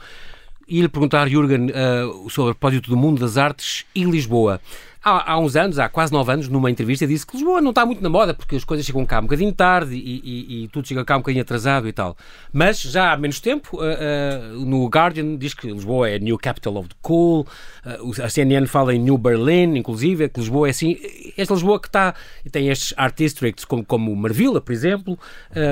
E 0.66 0.80
lhe 0.80 0.88
perguntar, 0.88 1.28
Jürgen, 1.28 1.70
uh, 1.70 2.30
sobre 2.30 2.52
o 2.52 2.54
propósito 2.54 2.88
do 2.88 2.96
mundo 2.96 3.20
das 3.20 3.36
artes 3.36 3.84
e 3.94 4.04
Lisboa 4.04 4.60
há, 5.04 5.32
há, 5.32 5.38
uns 5.38 5.54
anos, 5.54 5.78
há 5.78 5.88
quase 5.88 6.12
nove 6.12 6.32
anos, 6.32 6.48
numa 6.48 6.70
entrevista, 6.70 7.06
disse 7.06 7.26
que 7.26 7.36
Lisboa 7.36 7.60
não 7.60 7.70
está 7.70 7.84
muito 7.84 8.02
na 8.02 8.08
moda 8.08 8.32
porque 8.32 8.56
as 8.56 8.64
coisas 8.64 8.86
chegam 8.86 9.04
cá 9.04 9.18
um 9.18 9.24
bocadinho 9.24 9.52
tarde 9.52 9.94
e, 9.94 10.20
e, 10.24 10.64
e 10.64 10.68
tudo 10.68 10.88
chega 10.88 11.04
cá 11.04 11.16
um 11.16 11.20
bocadinho 11.20 11.42
atrasado 11.42 11.86
e 11.86 11.92
tal. 11.92 12.16
Mas 12.52 12.80
já 12.80 13.12
há 13.12 13.16
menos 13.16 13.38
tempo, 13.40 13.76
uh, 13.76 13.82
uh, 13.82 14.64
no 14.64 14.86
Guardian 14.86 15.36
diz 15.36 15.52
que 15.52 15.70
Lisboa 15.70 16.08
é 16.08 16.16
a 16.16 16.18
New 16.18 16.38
Capital 16.38 16.76
of 16.76 16.88
the 16.88 16.94
Cool, 17.02 17.46
uh, 17.84 18.22
a 18.22 18.28
CNN 18.28 18.66
fala 18.66 18.94
em 18.94 18.98
New 18.98 19.18
Berlin, 19.18 19.76
inclusive, 19.76 20.28
que 20.28 20.40
Lisboa 20.40 20.68
é 20.68 20.70
assim. 20.70 20.96
Esta 21.36 21.52
Lisboa 21.52 21.78
que 21.78 21.88
está, 21.88 22.14
tem 22.50 22.70
estes 22.70 22.94
art 22.96 23.16
districts 23.16 23.64
como, 23.64 23.84
como 23.84 24.14
Marvila, 24.16 24.60
por 24.60 24.72
exemplo. 24.72 25.18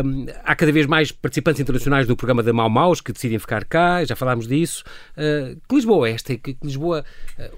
Um, 0.05 0.27
há 0.45 0.55
cada 0.55 0.73
vez 0.73 0.87
mais 0.87 1.11
participantes 1.11 1.61
internacionais 1.61 2.07
do 2.07 2.17
programa 2.17 2.43
da 2.43 2.53
Mau 2.53 2.69
Maus 2.69 3.01
que 3.01 3.13
decidem 3.13 3.39
ficar 3.39 3.65
cá, 3.65 4.05
já 4.05 4.15
falámos 4.15 4.47
disso. 4.47 4.85
que 5.69 5.75
Lisboa 5.75 6.09
é 6.09 6.13
esta? 6.13 6.37
Que, 6.37 6.55
que 6.55 6.67
Lisboa, 6.67 7.05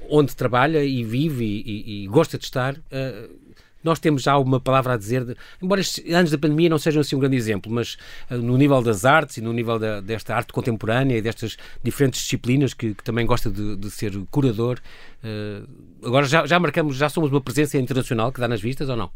onde 0.08 0.36
trabalha 0.36 0.84
e 0.84 1.02
vive 1.02 1.44
e, 1.44 1.63
e 1.72 2.06
gosta 2.06 2.38
de 2.38 2.44
estar, 2.44 2.74
uh, 2.74 3.44
nós 3.84 3.98
temos 3.98 4.22
já 4.22 4.36
uma 4.38 4.58
palavra 4.58 4.94
a 4.94 4.96
dizer, 4.96 5.24
de, 5.24 5.36
embora 5.62 5.80
estes 5.80 6.12
anos 6.12 6.30
da 6.30 6.38
pandemia 6.38 6.70
não 6.70 6.78
sejam 6.78 7.02
assim 7.02 7.14
um 7.14 7.18
grande 7.18 7.36
exemplo, 7.36 7.70
mas 7.70 7.98
uh, 8.30 8.36
no 8.36 8.56
nível 8.56 8.82
das 8.82 9.04
artes 9.04 9.36
e 9.36 9.40
no 9.42 9.52
nível 9.52 9.78
da, 9.78 10.00
desta 10.00 10.34
arte 10.34 10.52
contemporânea 10.52 11.18
e 11.18 11.22
destas 11.22 11.56
diferentes 11.82 12.22
disciplinas 12.22 12.72
que, 12.72 12.94
que 12.94 13.04
também 13.04 13.26
gosta 13.26 13.50
de, 13.50 13.76
de 13.76 13.90
ser 13.90 14.12
curador, 14.30 14.80
uh, 15.22 16.06
agora 16.06 16.26
já, 16.26 16.46
já 16.46 16.58
marcamos, 16.58 16.96
já 16.96 17.08
somos 17.08 17.30
uma 17.30 17.40
presença 17.40 17.76
internacional 17.78 18.32
que 18.32 18.40
dá 18.40 18.48
nas 18.48 18.60
vistas 18.60 18.88
ou 18.88 18.96
não? 18.96 19.10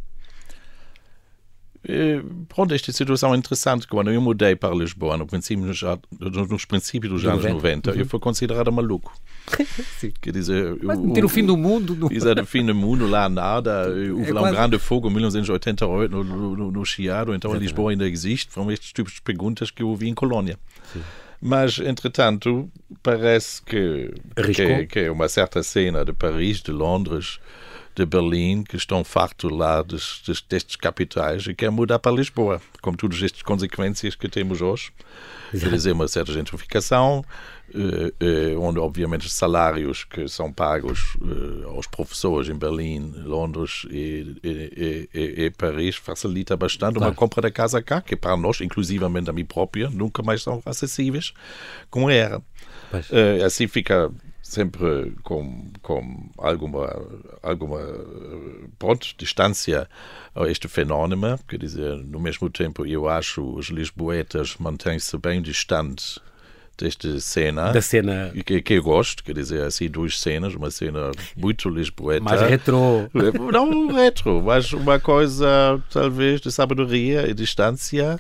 Pronto, 2.48 2.74
esta 2.74 2.92
situação 2.92 3.34
é 3.34 3.36
interessante. 3.36 3.86
Quando 3.86 4.10
eu 4.10 4.20
mudei 4.20 4.56
para 4.56 4.74
Lisboa, 4.74 5.16
no 5.16 5.26
princípio, 5.26 5.72
já, 5.72 5.98
nos 6.18 6.64
princípios 6.64 7.12
dos 7.12 7.24
anos 7.26 7.44
90, 7.44 7.90
uhum. 7.90 7.96
eu 7.96 8.06
fui 8.06 8.18
considerado 8.18 8.70
maluco. 8.72 9.12
Sim. 9.98 10.12
Quer 10.20 10.32
dizer, 10.32 10.76
Mas 10.82 10.98
ter 11.12 11.24
o 11.24 11.28
fim 11.28 11.44
do 11.44 11.56
mundo. 11.56 11.94
No... 11.94 12.12
Exato, 12.12 12.42
o 12.42 12.46
fim 12.46 12.64
do 12.64 12.74
mundo, 12.74 13.06
lá 13.06 13.28
nada. 13.28 13.88
Houve 13.88 14.30
é 14.30 14.32
lá 14.32 14.42
um 14.42 14.50
grande 14.50 14.78
fogo 14.78 15.08
em 15.08 15.14
1988 15.14 16.10
no, 16.10 16.24
no, 16.24 16.70
no 16.70 16.84
Chiado, 16.84 17.34
então 17.34 17.50
Exatamente. 17.50 17.70
Lisboa 17.70 17.90
ainda 17.90 18.08
existe. 18.08 18.52
Foram 18.52 18.70
estes 18.70 18.92
tipos 18.92 19.14
de 19.14 19.22
perguntas 19.22 19.70
que 19.70 19.82
eu 19.82 19.88
ouvi 19.88 20.08
em 20.08 20.14
Colônia. 20.14 20.58
Sim. 20.92 21.00
Mas, 21.40 21.78
entretanto, 21.78 22.68
parece 23.02 23.62
que, 23.62 24.12
que, 24.54 24.86
que 24.86 24.98
é 24.98 25.10
uma 25.10 25.28
certa 25.28 25.62
cena 25.62 26.04
de 26.04 26.12
Paris, 26.12 26.60
de 26.60 26.72
Londres, 26.72 27.38
de 27.98 28.06
Berlim 28.06 28.62
que 28.62 28.76
estão 28.76 29.02
fartos 29.02 29.50
lá 29.50 29.82
des, 29.82 30.22
des, 30.24 30.40
destes 30.40 30.76
capitais 30.76 31.46
e 31.46 31.54
querem 31.54 31.74
mudar 31.74 31.98
para 31.98 32.12
Lisboa, 32.12 32.60
com 32.80 32.92
todas 32.92 33.20
estas 33.22 33.42
consequências 33.42 34.14
que 34.14 34.28
temos 34.28 34.62
hoje. 34.62 34.92
Quer 35.50 35.70
dizer, 35.70 35.92
uma 35.92 36.06
certa 36.06 36.32
gentrificação, 36.32 37.24
eh, 37.74 38.12
eh, 38.20 38.56
onde 38.56 38.78
obviamente 38.78 39.26
os 39.26 39.32
salários 39.32 40.04
que 40.04 40.28
são 40.28 40.52
pagos 40.52 41.16
eh, 41.22 41.64
aos 41.66 41.86
professores 41.86 42.48
em 42.48 42.54
Berlim, 42.54 43.12
Londres 43.24 43.86
e, 43.90 44.36
e, 44.44 45.08
e, 45.12 45.44
e 45.44 45.50
Paris 45.50 45.96
facilita 45.96 46.56
bastante 46.56 46.94
claro. 46.94 47.10
uma 47.10 47.14
compra 47.14 47.42
da 47.42 47.50
casa 47.50 47.82
cá, 47.82 48.00
que 48.00 48.14
para 48.14 48.36
nós, 48.36 48.60
inclusivamente 48.60 49.28
a 49.28 49.32
mim 49.32 49.44
própria, 49.44 49.90
nunca 49.90 50.22
mais 50.22 50.42
são 50.42 50.62
acessíveis 50.64 51.32
como 51.90 52.08
era. 52.08 52.40
Assim 53.44 53.66
fica 53.66 54.10
sempre 54.48 55.12
com, 55.22 55.70
com 55.82 56.30
alguma, 56.38 56.90
alguma 57.42 57.80
pronto, 58.78 59.06
distância 59.18 59.86
a 60.34 60.48
este 60.48 60.66
fenómeno, 60.66 61.38
quer 61.46 61.58
dizer, 61.58 61.98
no 61.98 62.18
mesmo 62.18 62.48
tempo 62.48 62.86
eu 62.86 63.06
acho 63.06 63.44
os 63.44 63.66
lisboetas 63.66 64.56
mantêm-se 64.58 65.18
bem 65.18 65.42
distantes 65.42 66.18
desta 66.78 67.20
cena. 67.20 67.72
Da 67.72 67.82
cena. 67.82 68.32
Que, 68.46 68.62
que 68.62 68.74
eu 68.74 68.82
gosto, 68.82 69.22
quer 69.22 69.34
dizer, 69.34 69.64
assim, 69.64 69.86
duas 69.86 70.18
cenas, 70.18 70.54
uma 70.54 70.70
cena 70.70 71.10
muito 71.36 71.68
lisboeta. 71.68 72.24
Mais 72.24 72.40
retro. 72.40 73.10
Não 73.52 73.88
retro, 73.88 74.42
mas 74.42 74.72
uma 74.72 74.98
coisa, 74.98 75.78
talvez, 75.90 76.40
de 76.40 76.50
sabedoria 76.50 77.28
e 77.28 77.34
distância. 77.34 78.18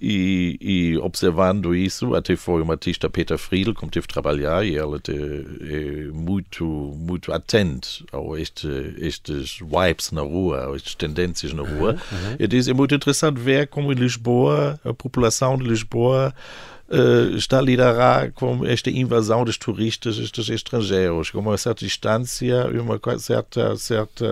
E, 0.00 0.58
e, 0.60 0.98
observando 0.98 1.74
isso, 1.74 2.14
até 2.14 2.36
foi 2.36 2.60
uma 2.60 2.74
artista, 2.74 3.08
Peter 3.08 3.38
Friedl, 3.38 3.72
como 3.72 3.90
teve 3.90 4.06
trabalhar, 4.06 4.64
e 4.64 4.76
ela 4.76 5.00
é 5.08 6.12
muito, 6.12 6.64
muito 6.64 7.32
atenta 7.32 7.88
a 8.12 8.40
este, 8.40 8.68
estes 8.98 9.58
vibes 9.58 10.12
na 10.12 10.20
rua, 10.20 10.70
a 10.72 10.76
estas 10.76 10.94
tendências 10.94 11.52
na 11.52 11.62
rua. 11.62 11.92
Uhum, 11.92 12.28
uhum. 12.28 12.36
E 12.38 12.46
diz, 12.46 12.68
é 12.68 12.74
muito 12.74 12.94
interessante 12.94 13.40
ver 13.40 13.68
como 13.68 13.90
em 13.90 13.94
Lisboa, 13.94 14.78
a 14.84 14.92
população 14.92 15.56
de 15.56 15.64
Lisboa 15.64 16.34
está 17.36 17.58
a 17.58 17.62
lidar 17.62 18.32
com 18.32 18.64
esta 18.64 18.90
invasão 18.90 19.44
dos 19.44 19.56
turistas, 19.56 20.18
estes 20.18 20.48
estrangeiros, 20.48 21.30
com 21.30 21.40
uma 21.40 21.58
certa 21.58 21.84
distância 21.84 22.70
e 22.72 22.78
uma 22.78 23.00
certa, 23.18 23.76
certa 23.76 24.26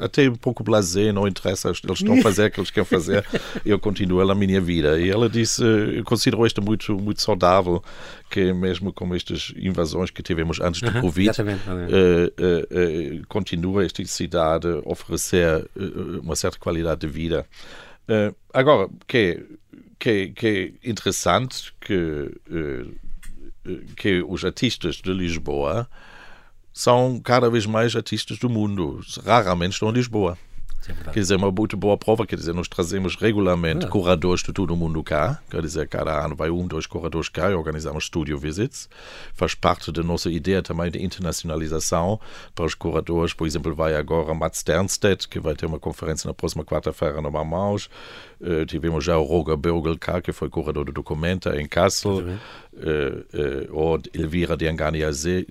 até 0.00 0.28
um 0.28 0.36
pouco 0.36 0.62
blasé, 0.62 1.12
não 1.12 1.26
interessa, 1.26 1.68
eles 1.68 1.82
estão 2.00 2.18
a 2.18 2.22
fazer 2.22 2.46
o 2.46 2.50
que 2.50 2.60
eles 2.60 2.70
querem 2.70 2.88
fazer, 2.88 3.26
eu 3.66 3.78
continuo 3.78 4.24
na 4.24 4.34
minha 4.34 4.60
vida. 4.60 5.00
E 5.00 5.10
ela 5.10 5.28
disse, 5.28 5.62
considerou 6.04 6.46
isto 6.46 6.62
muito, 6.62 6.96
muito 6.96 7.20
saudável, 7.22 7.82
que 8.30 8.52
mesmo 8.52 8.92
com 8.92 9.14
estas 9.14 9.52
invasões 9.56 10.10
que 10.10 10.22
tivemos 10.22 10.60
antes 10.60 10.80
do 10.80 10.92
Covid, 11.00 11.30
uh, 11.30 11.44
uh, 11.44 13.20
uh, 13.20 13.26
continua 13.28 13.84
esta 13.84 14.04
cidade 14.04 14.66
a 14.68 14.80
oferecer 14.84 15.68
uma 16.22 16.36
certa 16.36 16.58
qualidade 16.58 17.00
de 17.00 17.06
vida. 17.06 17.46
agora, 18.52 18.88
que 19.06 19.44
que, 19.98 20.28
que 20.28 20.46
é 20.84 20.90
interessante 20.90 21.72
que, 21.80 22.30
eh, 22.50 22.86
eh, 23.64 23.80
que 23.96 24.22
os 24.22 24.44
artistas 24.44 24.96
de 24.96 25.12
Lisboa 25.12 25.88
são 26.72 27.20
cada 27.20 27.48
vez 27.48 27.66
mais 27.66 27.96
artistas 27.96 28.38
do 28.38 28.48
mundo. 28.50 29.00
Raramente 29.24 29.72
estão 29.72 29.88
em 29.88 29.92
Lisboa. 29.92 30.38
É 30.88 31.10
quer 31.12 31.20
dizer, 31.20 31.36
uma 31.36 31.50
muito 31.50 31.76
boa 31.76 31.96
prova, 31.96 32.26
quer 32.26 32.36
dizer, 32.36 32.54
nós 32.54 32.68
trazemos 32.68 33.16
regularmente 33.16 33.86
ah. 33.86 33.88
curadores 33.88 34.42
de 34.42 34.52
todo 34.52 34.72
o 34.72 34.76
mundo 34.76 35.02
cá, 35.02 35.40
quer 35.50 35.60
dizer, 35.60 35.88
cada 35.88 36.24
ano 36.24 36.36
vai 36.36 36.50
um, 36.50 36.66
dois 36.66 36.86
curadores 36.86 37.28
cá 37.28 37.50
e 37.50 37.54
organizamos 37.54 38.06
studio 38.06 38.38
visits. 38.38 38.88
Faz 39.34 39.54
parte 39.54 39.90
da 39.90 40.02
nossa 40.02 40.30
ideia 40.30 40.62
também 40.62 40.90
de 40.90 41.02
internacionalização 41.02 42.20
para 42.54 42.64
os 42.64 42.74
curadores. 42.74 43.32
Por 43.32 43.46
exemplo, 43.46 43.74
vai 43.74 43.96
agora 43.96 44.34
Mats 44.34 44.60
Sternstedt, 44.60 45.28
que 45.28 45.40
vai 45.40 45.54
ter 45.54 45.66
uma 45.66 45.80
conferência 45.80 46.28
na 46.28 46.34
próxima 46.34 46.64
quarta-feira 46.64 47.20
no 47.20 47.30
Mamaus. 47.30 47.88
Uh, 48.40 48.66
tivemos 48.66 49.04
já 49.04 49.16
o 49.16 49.22
Roger 49.22 49.56
Bögel 49.56 49.98
cá, 49.98 50.20
que 50.20 50.32
foi 50.32 50.48
curador 50.48 50.84
do 50.84 50.92
Documenta 50.92 51.60
em 51.60 51.66
Kassel. 51.66 52.18
Uh, 52.18 52.38
uh, 52.76 53.68
ou 53.70 53.98
Elvira 54.12 54.56
Diangani-Ose, 54.56 55.46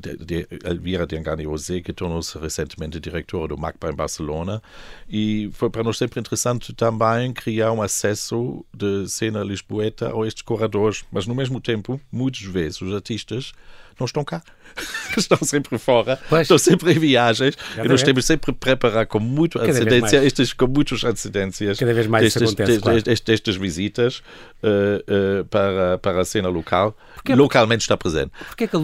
Elvira 0.64 1.08
Diangani-Ose, 1.08 1.82
que 1.82 1.92
tornou-se 1.92 2.38
recentemente 2.38 3.00
diretora 3.00 3.48
do 3.48 3.58
MACBA 3.58 3.90
em 3.90 3.96
Barcelona. 3.96 4.62
E 5.10 5.50
foi 5.54 5.70
para 5.70 5.84
nós 5.84 5.98
sempre 5.98 6.20
interessante 6.20 6.74
também 6.74 7.34
criar 7.34 7.72
um 7.72 7.82
acesso 7.82 8.64
de 8.72 9.10
cena 9.10 9.44
lisboeta 9.44 10.14
a 10.14 10.28
estes 10.28 10.44
curadores. 10.44 11.04
Mas, 11.12 11.26
no 11.26 11.34
mesmo 11.34 11.60
tempo, 11.60 12.00
muitas 12.12 12.44
vezes 12.44 12.82
os 12.82 12.94
artistas 12.94 13.54
não 14.00 14.06
estão 14.06 14.24
cá. 14.24 14.44
estão 15.18 15.38
sempre 15.42 15.78
fora, 15.78 16.20
pois. 16.30 16.42
estão 16.44 16.58
sempre 16.58 16.94
em 16.94 17.00
viagens 17.00 17.56
Cada 17.56 17.86
e 17.86 17.90
nós 17.90 18.04
temos 18.04 18.26
sempre 18.26 18.54
que 18.54 18.60
preparar 18.60 19.06
com 19.06 19.20
muito 19.20 19.60
antecedência, 19.60 20.26
estas, 20.26 20.54
com 20.54 20.68
muitas 20.68 21.04
antecedências 21.04 21.80
Cada 21.80 21.94
vez 21.94 22.08
mais 22.08 22.24
destas, 22.24 22.54
acontece, 22.54 22.80
claro. 22.80 23.02
destas 23.02 23.56
visitas 23.56 24.18
uh, 24.64 25.42
uh, 25.42 25.46
para, 25.46 25.98
para 26.00 26.22
a 26.22 26.26
cena 26.26 26.50
local. 26.50 26.96
Porque, 27.16 27.34
localmente 27.34 27.82
está 27.82 27.98
presente. 27.98 28.32
Porquê 28.48 28.68
que, 28.68 28.76
a, 28.76 28.80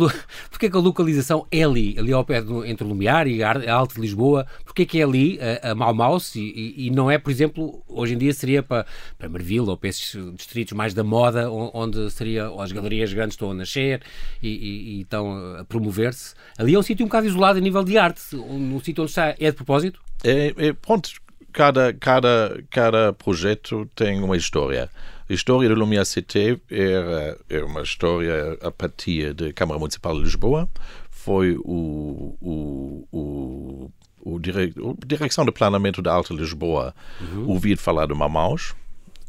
porquê 0.50 0.70
que 0.70 0.78
a 0.78 0.80
localização 0.80 1.46
é 1.52 1.64
ali, 1.64 1.96
ali 1.98 2.12
ao 2.12 2.24
pé 2.24 2.42
do, 2.42 2.66
entre 2.66 2.84
o 2.84 2.88
Lumiar 2.88 3.28
e 3.28 3.44
a 3.44 3.74
Alta 3.74 3.96
de 3.96 4.02
Lisboa, 4.02 4.46
porquê 4.66 4.86
que 4.86 5.00
é 5.00 5.04
ali 5.04 5.40
a, 5.40 5.72
a 5.72 5.76
Malmaus 5.76 6.36
e, 6.36 6.74
e, 6.78 6.90
não 6.90 7.10
é, 7.10 7.18
por 7.18 7.30
exemplo, 7.30 7.84
hoje 7.88 8.14
em 8.14 8.18
dia 8.18 8.34
seria 8.34 8.64
para, 8.64 8.86
para 9.18 9.30
Marville 9.30 9.70
ou 9.70 9.78
para 9.78 9.90
esses 9.90 10.18
distritos 10.36 10.74
mais 10.74 10.94
da 10.94 11.04
moda, 11.04 11.50
onde 11.52 12.10
seria, 12.12 12.50
as 12.60 12.72
galerias 12.72 13.14
grandes 13.14 13.34
estão 13.34 13.52
a 13.52 13.54
nascer 13.54 14.02
e, 14.42 14.50
e, 14.50 14.98
e 14.98 15.02
estão 15.02 15.58
a 15.58 15.66
promover-se. 15.72 16.36
Ali 16.58 16.76
é 16.76 16.80
um 16.80 16.84
sítio 16.84 17.06
um 17.06 17.08
bocado 17.08 17.26
isolado 17.26 17.58
a 17.58 17.62
nível 17.62 17.84
de 17.84 17.98
arte, 17.98 18.36
um, 18.36 18.76
um 18.76 18.80
sítio 18.80 19.04
onde 19.04 19.12
está, 19.12 19.36
é 19.40 19.50
de 19.50 19.54
propósito? 19.54 20.00
É, 20.24 20.54
é, 20.58 20.74
pronto, 20.74 21.10
cada, 21.52 21.94
cada, 21.94 22.64
cada 22.70 23.14
projeto 23.14 23.90
tem 23.96 24.22
uma 24.22 24.38
história. 24.38 24.90
A 25.30 25.34
história 25.34 25.70
do 25.70 25.76
Lumière 25.76 26.06
Cité 26.06 26.60
era, 26.70 27.38
era 27.50 27.66
uma 27.66 27.82
história 27.82 28.58
a 28.62 28.70
partir 28.70 29.34
da 29.34 29.54
Câmara 29.54 29.80
Municipal 29.80 30.14
de 30.18 30.24
Lisboa. 30.24 30.68
Foi 31.10 31.56
o, 31.64 32.36
o, 32.42 33.08
o, 33.12 33.92
o, 34.20 34.40
dire, 34.40 34.74
a 34.76 35.06
Direção 35.06 35.46
de 35.46 35.52
Planamento 35.52 36.02
da 36.02 36.12
Alta 36.12 36.34
Lisboa 36.34 36.94
uhum. 37.22 37.48
ouvir 37.48 37.78
falar 37.78 38.08
do 38.08 38.16
Mamaus. 38.16 38.76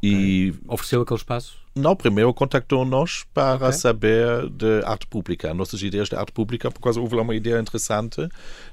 E 0.03 0.53
ofereceu 0.67 1.03
aquele 1.03 1.19
espaço? 1.19 1.57
Não, 1.75 1.95
primeiro 1.97 2.35
contactou-nos 2.35 3.25
para 3.33 3.69
okay. 3.69 3.73
saber 3.73 4.51
de 4.51 4.85
arte 4.85 5.07
pública, 5.07 5.55
nossas 5.55 5.81
ideias 5.83 6.09
de 6.09 6.17
arte 6.17 6.33
pública, 6.33 6.71
por 6.71 6.81
causa 6.81 7.01
houve 7.01 7.15
lá 7.15 7.23
uma 7.23 7.35
ideia 7.35 7.59
interessante 7.59 8.29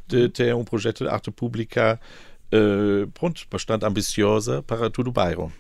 de 0.08 0.28
ter 0.30 0.54
um 0.56 0.66
projeto 0.66 1.06
de 1.06 1.10
arte 1.10 1.32
pública 1.32 2.00
uh, 2.54 3.08
pronto, 3.12 3.46
bastante 3.50 3.86
ambiciosa 3.86 4.64
para 4.64 4.90
todo 4.90 5.08
o 5.08 5.12
bairro. 5.12 5.52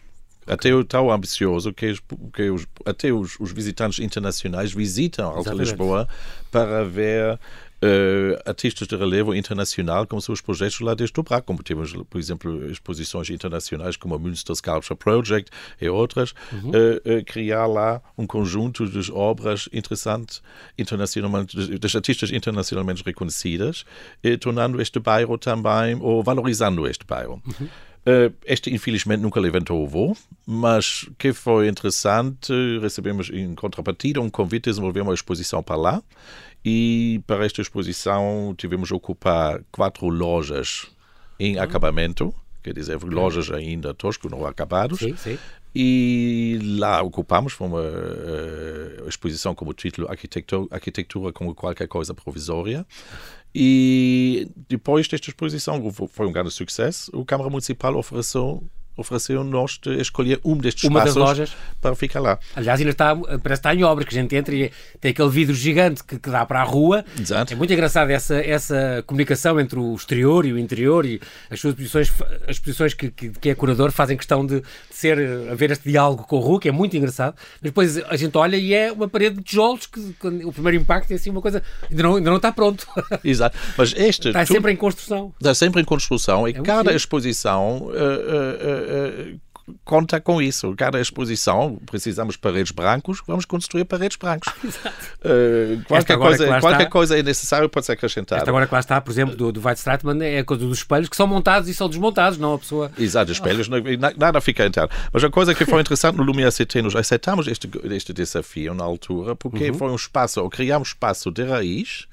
Até 0.46 0.70
tão 0.86 1.12
ambicioso 1.12 1.72
que, 1.72 1.94
que 2.34 2.50
os, 2.50 2.66
até 2.84 3.14
os, 3.14 3.40
os, 3.40 3.52
visitantes 3.52 4.00
internacionais 4.00 4.74
visitam 4.74 5.30
Alta 5.30 5.54
Lisboa 5.54 6.08
para 6.50 6.84
ver 6.84 7.40
artistas 8.46 8.88
de 8.88 8.96
relevo 8.96 9.34
internacional 9.34 10.06
com 10.06 10.20
seus 10.20 10.42
projetos 10.42 10.80
lá 10.82 10.94
desde 10.94 11.18
o 11.20 11.24
Braga, 11.24 11.44
como 11.44 11.64
temos, 11.64 11.94
por 12.10 12.20
exemplo, 12.20 12.70
exposições 12.72 13.30
internacionais 13.30 13.96
como 13.96 14.16
a 14.16 14.20
Münster 14.20 14.56
Sculpture 14.56 14.98
Project 14.98 15.52
e 15.80 15.88
outras, 15.90 16.34
uhum. 16.52 16.70
uh, 16.70 17.20
uh, 17.20 17.26
criar 17.26 17.66
lá 17.68 18.02
um 18.18 18.28
conjunto 18.28 18.88
de 18.88 19.12
obras 19.12 19.70
interessantes, 19.72 20.42
internacionalmente, 20.78 21.78
das 21.80 21.96
artistas 21.96 22.32
internacionalmente 22.32 23.04
reconhecidas, 23.04 23.86
tornando 24.40 24.82
este 24.82 25.00
bairro 25.00 25.38
também, 25.38 25.98
ou 26.00 26.24
valorizando 26.24 26.88
este 26.88 27.06
bairro. 27.06 27.42
Uhum. 27.46 27.68
Uh, 28.00 28.34
este, 28.46 28.74
infelizmente, 28.74 29.22
nunca 29.22 29.40
levantou 29.40 29.84
o 29.84 29.88
voo, 29.88 30.18
mas 30.46 31.08
que 31.18 31.34
foi 31.34 31.68
interessante. 31.68 32.52
Recebemos 32.82 33.30
em 33.30 33.54
contrapartida 33.54 34.22
um 34.22 34.30
convite 34.30 34.64
de 34.64 34.72
desenvolver 34.72 35.02
uma 35.02 35.14
exposição 35.14 35.62
para 35.62 35.76
lá. 35.76 36.04
E 36.64 37.22
para 37.26 37.46
esta 37.46 37.62
exposição 37.62 38.54
tivemos 38.58 38.92
a 38.92 38.96
ocupar 38.96 39.64
quatro 39.72 40.08
lojas 40.08 40.88
em 41.40 41.56
uhum. 41.56 41.64
acabamento, 41.64 42.34
quer 42.62 42.74
dizer, 42.74 43.02
lojas 43.04 43.50
ainda 43.50 43.94
tosco, 43.94 44.30
não 44.30 44.46
acabados. 44.46 45.00
Sim, 45.00 45.16
sim. 45.16 45.38
E 45.74 46.60
lá 46.80 47.02
ocupamos, 47.02 47.54
foi 47.54 47.68
uma 47.68 47.82
uh, 47.82 49.08
exposição 49.08 49.54
como 49.54 49.72
título 49.74 50.10
Arquitetura, 50.10 50.68
Arquitetura 50.72 51.32
como 51.32 51.54
qualquer 51.54 51.88
coisa 51.88 52.14
provisória. 52.14 52.86
E 53.54 54.50
depois 54.68 55.08
desta 55.08 55.30
exposição, 55.30 55.92
foi 55.92 56.28
um 56.28 56.32
grande 56.32 56.52
sucesso, 56.52 57.12
o 57.14 57.24
Câmara 57.24 57.50
Municipal 57.50 57.96
ofereceu 57.96 58.64
ofereceram-nos 59.00 59.80
de 59.82 60.00
escolher 60.02 60.40
um 60.44 60.58
destes 60.58 60.84
Uma 60.84 61.00
espaços 61.00 61.16
lojas. 61.16 61.56
para 61.82 61.96
ficar 61.96 62.20
lá. 62.20 62.38
Aliás, 62.56 62.80
ainda 62.80 62.92
está, 62.92 63.16
parece 63.16 63.40
que 63.42 63.54
está 63.54 63.76
em 63.76 63.84
obra, 63.84 64.04
que 64.04 64.16
a 64.16 64.22
gente 64.22 64.36
entra 64.36 64.54
e 64.54 64.72
tem 65.00 65.12
aquele 65.12 65.30
vidro 65.30 65.56
gigante 65.56 66.04
que, 66.04 66.20
que 66.20 66.30
dá 66.30 66.46
para 66.46 66.62
a 66.62 66.64
rua. 66.64 67.06
Exato. 67.20 67.54
É 67.54 67.56
muito 67.56 67.72
engraçado 67.72 68.10
essa, 68.10 68.36
essa 68.36 69.04
comunicação 69.08 69.60
entre 69.60 69.80
o 69.80 69.96
exterior 69.96 70.46
e 70.46 70.54
o 70.54 70.60
interior 70.60 71.06
e 71.06 71.22
as 71.50 71.60
suas 71.60 71.74
posições, 71.74 72.12
as 72.48 72.60
posições 72.60 72.94
que, 72.94 73.10
que, 73.10 73.30
que 73.30 73.50
é 73.50 73.56
curador 73.56 73.92
fazem 73.92 74.18
questão 74.18 74.46
de, 74.46 74.60
de 74.60 74.66
ser, 74.92 75.18
haver 75.52 75.72
este 75.72 75.90
diálogo 75.90 76.24
com 76.24 76.38
a 76.38 76.42
rua, 76.42 76.60
que 76.60 76.68
é 76.68 76.72
muito 76.72 76.96
engraçado. 76.98 77.36
Mas 77.62 77.72
depois 77.72 77.98
a 77.98 78.16
gente 78.18 78.38
olha 78.38 78.58
e 78.58 78.74
é 78.74 78.92
uma 78.92 79.08
parede 79.08 79.38
de 79.38 79.44
tijolos 79.44 79.86
que, 79.86 80.00
o 80.46 80.52
primeiro 80.52 80.78
impacto 80.78 81.12
é 81.12 81.16
assim 81.16 81.30
uma 81.30 81.42
coisa, 81.42 81.64
ainda 81.90 82.04
não, 82.04 82.16
ainda 82.16 82.30
não 82.30 82.38
está 82.38 82.52
pronto. 82.52 82.86
Exato. 83.24 83.58
Mas 83.78 83.94
este... 83.96 84.30
Está 84.30 84.46
sempre 84.46 84.72
em 84.72 84.76
construção. 84.76 85.34
Está 85.40 85.54
sempre 85.54 85.82
em 85.82 85.86
construção 85.86 86.48
e 86.48 86.52
é 86.52 86.62
cada 86.62 86.94
exposição... 86.94 87.78
Uh, 87.78 87.90
uh, 87.90 87.92
uh, 87.92 88.89
conta 89.84 90.20
com 90.20 90.42
isso. 90.42 90.74
Cada 90.76 91.00
exposição, 91.00 91.80
precisamos 91.86 92.36
de 92.36 92.40
paredes 92.40 92.72
brancos, 92.72 93.22
vamos 93.26 93.46
construir 93.46 93.86
paredes 93.86 94.18
brancos. 94.18 94.52
Uh, 95.20 95.84
qualquer 95.84 96.18
coisa, 96.18 96.48
qualquer 96.62 96.78
está, 96.84 96.90
coisa 96.90 97.20
é 97.20 97.22
necessário 97.22 97.68
pode 97.68 97.86
ser 97.86 97.92
acrescentada. 97.92 98.40
Esta 98.40 98.50
agora 98.50 98.66
que 98.66 98.74
lá 98.74 98.80
está, 98.80 99.02
por 99.02 99.12
exemplo, 99.12 99.36
do, 99.36 99.52
do 99.52 99.62
Weizstratman, 99.62 100.24
é 100.24 100.40
a 100.40 100.46
coisa 100.46 100.66
dos 100.66 100.78
espelhos 100.78 101.10
que 101.10 101.16
são 101.16 101.28
montados 101.28 101.68
e 101.68 101.74
são 101.74 101.90
desmontados, 101.90 102.40
não 102.40 102.54
a 102.54 102.58
pessoa... 102.58 102.90
Exato, 102.98 103.30
espelhos, 103.30 103.68
nada 104.18 104.40
fica 104.40 104.66
interno. 104.66 104.90
Mas 105.12 105.24
a 105.26 105.30
coisa 105.30 105.54
que 105.54 105.66
foi 105.66 105.82
interessante 105.82 106.16
no 106.16 106.24
Lumière 106.24 106.54
CT, 106.54 106.82
nós 106.82 106.96
aceitamos 106.96 107.48
este, 107.48 107.70
este 107.92 108.14
desafio 108.14 108.74
na 108.74 108.86
altura, 108.86 109.36
porque 109.36 109.72
uhum. 109.72 109.78
foi 109.78 109.92
um 109.92 109.96
espaço, 109.96 110.42
ou 110.42 110.50
criámos 110.50 110.90
espaço 110.90 111.30
de 111.30 111.44
raiz, 111.44 112.08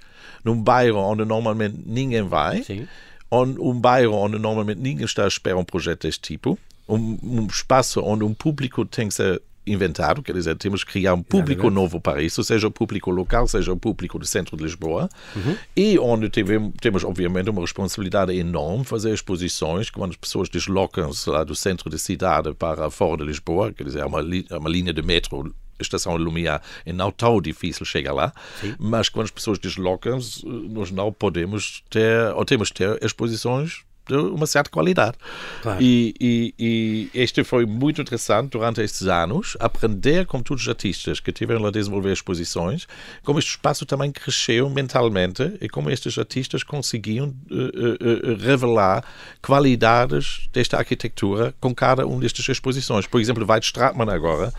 num 0.45 0.61
bairro 0.61 0.99
onde 0.99 1.25
normalmente 1.25 1.79
ninguém 1.87 2.23
vai, 2.23 2.65
Sim. 2.65 2.89
On, 3.31 3.55
um 3.59 3.79
bairro 3.79 4.15
onde 4.15 4.39
normalmente 4.39 4.81
ninguém 4.81 5.05
está 5.05 5.25
a 5.25 5.29
esperar 5.29 5.59
um 5.59 5.65
projeto 5.65 6.03
deste 6.03 6.21
tipo, 6.21 6.59
um, 6.89 7.19
um 7.23 7.47
espaço 7.47 8.01
onde 8.01 8.25
um 8.25 8.33
público 8.33 8.85
tem 8.85 9.09
que 9.09 9.15
ser 9.15 9.43
inventado, 9.67 10.23
quer 10.23 10.33
dizer, 10.33 10.57
temos 10.57 10.85
que 10.85 10.93
criar 10.93 11.15
um 11.15 11.23
público 11.23 11.69
novo 11.71 12.01
para 12.01 12.23
isso, 12.23 12.45
seja 12.45 12.69
o 12.69 12.71
público 12.71 13.11
local, 13.11 13.49
seja 13.49 13.73
o 13.73 13.77
público 13.77 14.19
do 14.19 14.25
centro 14.25 14.57
de 14.57 14.63
Lisboa, 14.63 15.09
uhum. 15.35 15.57
e 15.77 15.99
onde 15.99 16.29
tivemos, 16.29 16.73
temos, 16.81 17.03
obviamente, 17.03 17.51
uma 17.51 17.63
responsabilidade 17.63 18.33
enorme 18.33 18.85
fazer 18.85 19.13
exposições 19.13 19.91
quando 19.91 20.13
as 20.13 20.17
pessoas 20.17 20.49
deslocam-se 20.49 21.29
lá 21.29 21.43
do 21.43 21.55
centro 21.55 21.91
da 21.91 21.99
cidade 21.99 22.55
para 22.55 22.89
fora 22.91 23.19
de 23.19 23.25
Lisboa, 23.25 23.73
quer 23.73 23.85
dizer, 23.85 24.01
é 24.01 24.07
uma, 24.07 24.21
é 24.21 24.57
uma 24.57 24.71
linha 24.71 24.93
de 24.93 25.03
metro 25.03 25.53
estação 25.83 26.17
Lumiar 26.17 26.63
é 26.85 26.93
não 26.93 27.11
tão 27.11 27.41
difícil 27.41 27.85
chegar 27.85 28.13
lá, 28.13 28.33
Sim. 28.61 28.75
mas 28.79 29.09
quando 29.09 29.25
as 29.25 29.31
pessoas 29.31 29.59
deslocam-se, 29.59 30.45
nós 30.47 30.91
não 30.91 31.13
podemos 31.13 31.83
ter, 31.91 32.33
ou 32.35 32.45
temos 32.45 32.71
ter 32.71 32.99
exposições 33.03 33.85
de 34.09 34.15
uma 34.15 34.47
certa 34.47 34.71
qualidade. 34.71 35.17
Claro. 35.63 35.83
E, 35.83 36.15
e, 36.21 36.55
e, 36.59 37.11
este 37.13 37.43
foi 37.43 37.67
muito 37.67 38.01
interessante 38.01 38.53
durante 38.53 38.81
estes 38.81 39.07
anos, 39.07 39.57
aprender 39.59 40.27
com 40.27 40.41
todos 40.41 40.63
os 40.63 40.69
artistas 40.69 41.19
que 41.19 41.33
tiveram 41.33 41.67
a 41.67 41.71
desenvolver 41.71 42.13
exposições, 42.13 42.87
como 43.25 43.39
este 43.39 43.51
espaço 43.51 43.85
também 43.85 44.13
cresceu 44.13 44.71
mentalmente 44.71 45.55
e 45.61 45.69
como 45.69 45.91
estes 45.91 46.17
artistas 46.19 46.63
conseguiam 46.63 47.35
uh, 47.51 48.33
uh, 48.33 48.37
revelar 48.39 49.05
qualidades 49.43 50.49
desta 50.53 50.77
arquitetura 50.79 51.53
com 51.61 51.75
cada 51.75 52.07
uma 52.07 52.21
destas 52.21 52.49
exposições. 52.49 53.07
Por 53.07 53.21
exemplo, 53.21 53.45
Weidstratmann 53.49 54.11
agora 54.11 54.53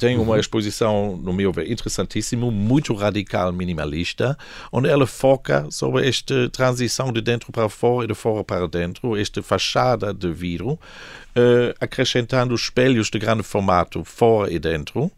tem 0.00 0.16
uma 0.16 0.32
uhum. 0.32 0.40
exposição, 0.40 1.16
no 1.22 1.30
meu 1.30 1.52
ver, 1.52 1.70
interessantíssima, 1.70 2.50
muito 2.50 2.94
radical, 2.94 3.52
minimalista, 3.52 4.36
onde 4.72 4.88
ela 4.88 5.06
foca 5.06 5.66
sobre 5.70 6.08
esta 6.08 6.48
transição 6.48 7.12
de 7.12 7.20
dentro 7.20 7.52
para 7.52 7.68
fora 7.68 8.06
e 8.06 8.08
de 8.08 8.14
fora 8.14 8.42
para 8.42 8.66
dentro, 8.66 9.14
esta 9.14 9.42
fachada 9.42 10.14
de 10.14 10.32
vidro, 10.32 10.70
uh, 10.70 11.74
acrescentando 11.78 12.54
espelhos 12.54 13.10
de 13.10 13.18
grande 13.18 13.42
formato 13.42 14.02
fora 14.02 14.50
e 14.50 14.58
dentro, 14.58 15.12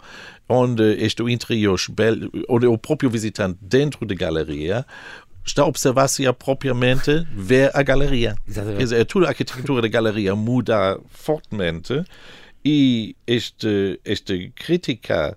onde 0.48 0.82
este 0.94 1.22
interior, 1.22 1.78
onde 2.48 2.66
o 2.66 2.76
próprio 2.76 3.08
visitante 3.08 3.56
dentro 3.62 4.04
da 4.04 4.16
galeria 4.16 4.84
está 5.44 5.62
a 5.62 5.66
observar 5.66 6.08
se 6.08 6.26
é 6.26 6.32
propriamente 6.32 7.24
ver 7.32 7.70
a 7.72 7.84
galeria. 7.84 8.34
Exatamente. 8.48 8.78
Quer 8.78 8.82
dizer, 8.82 9.04
toda 9.06 9.26
a 9.26 9.28
arquitetura 9.28 9.80
da 9.80 9.88
galeria 9.88 10.34
muda 10.34 10.98
fortemente 11.08 12.04
e 12.64 13.14
este, 13.26 14.00
este 14.04 14.52
crítica 14.54 15.36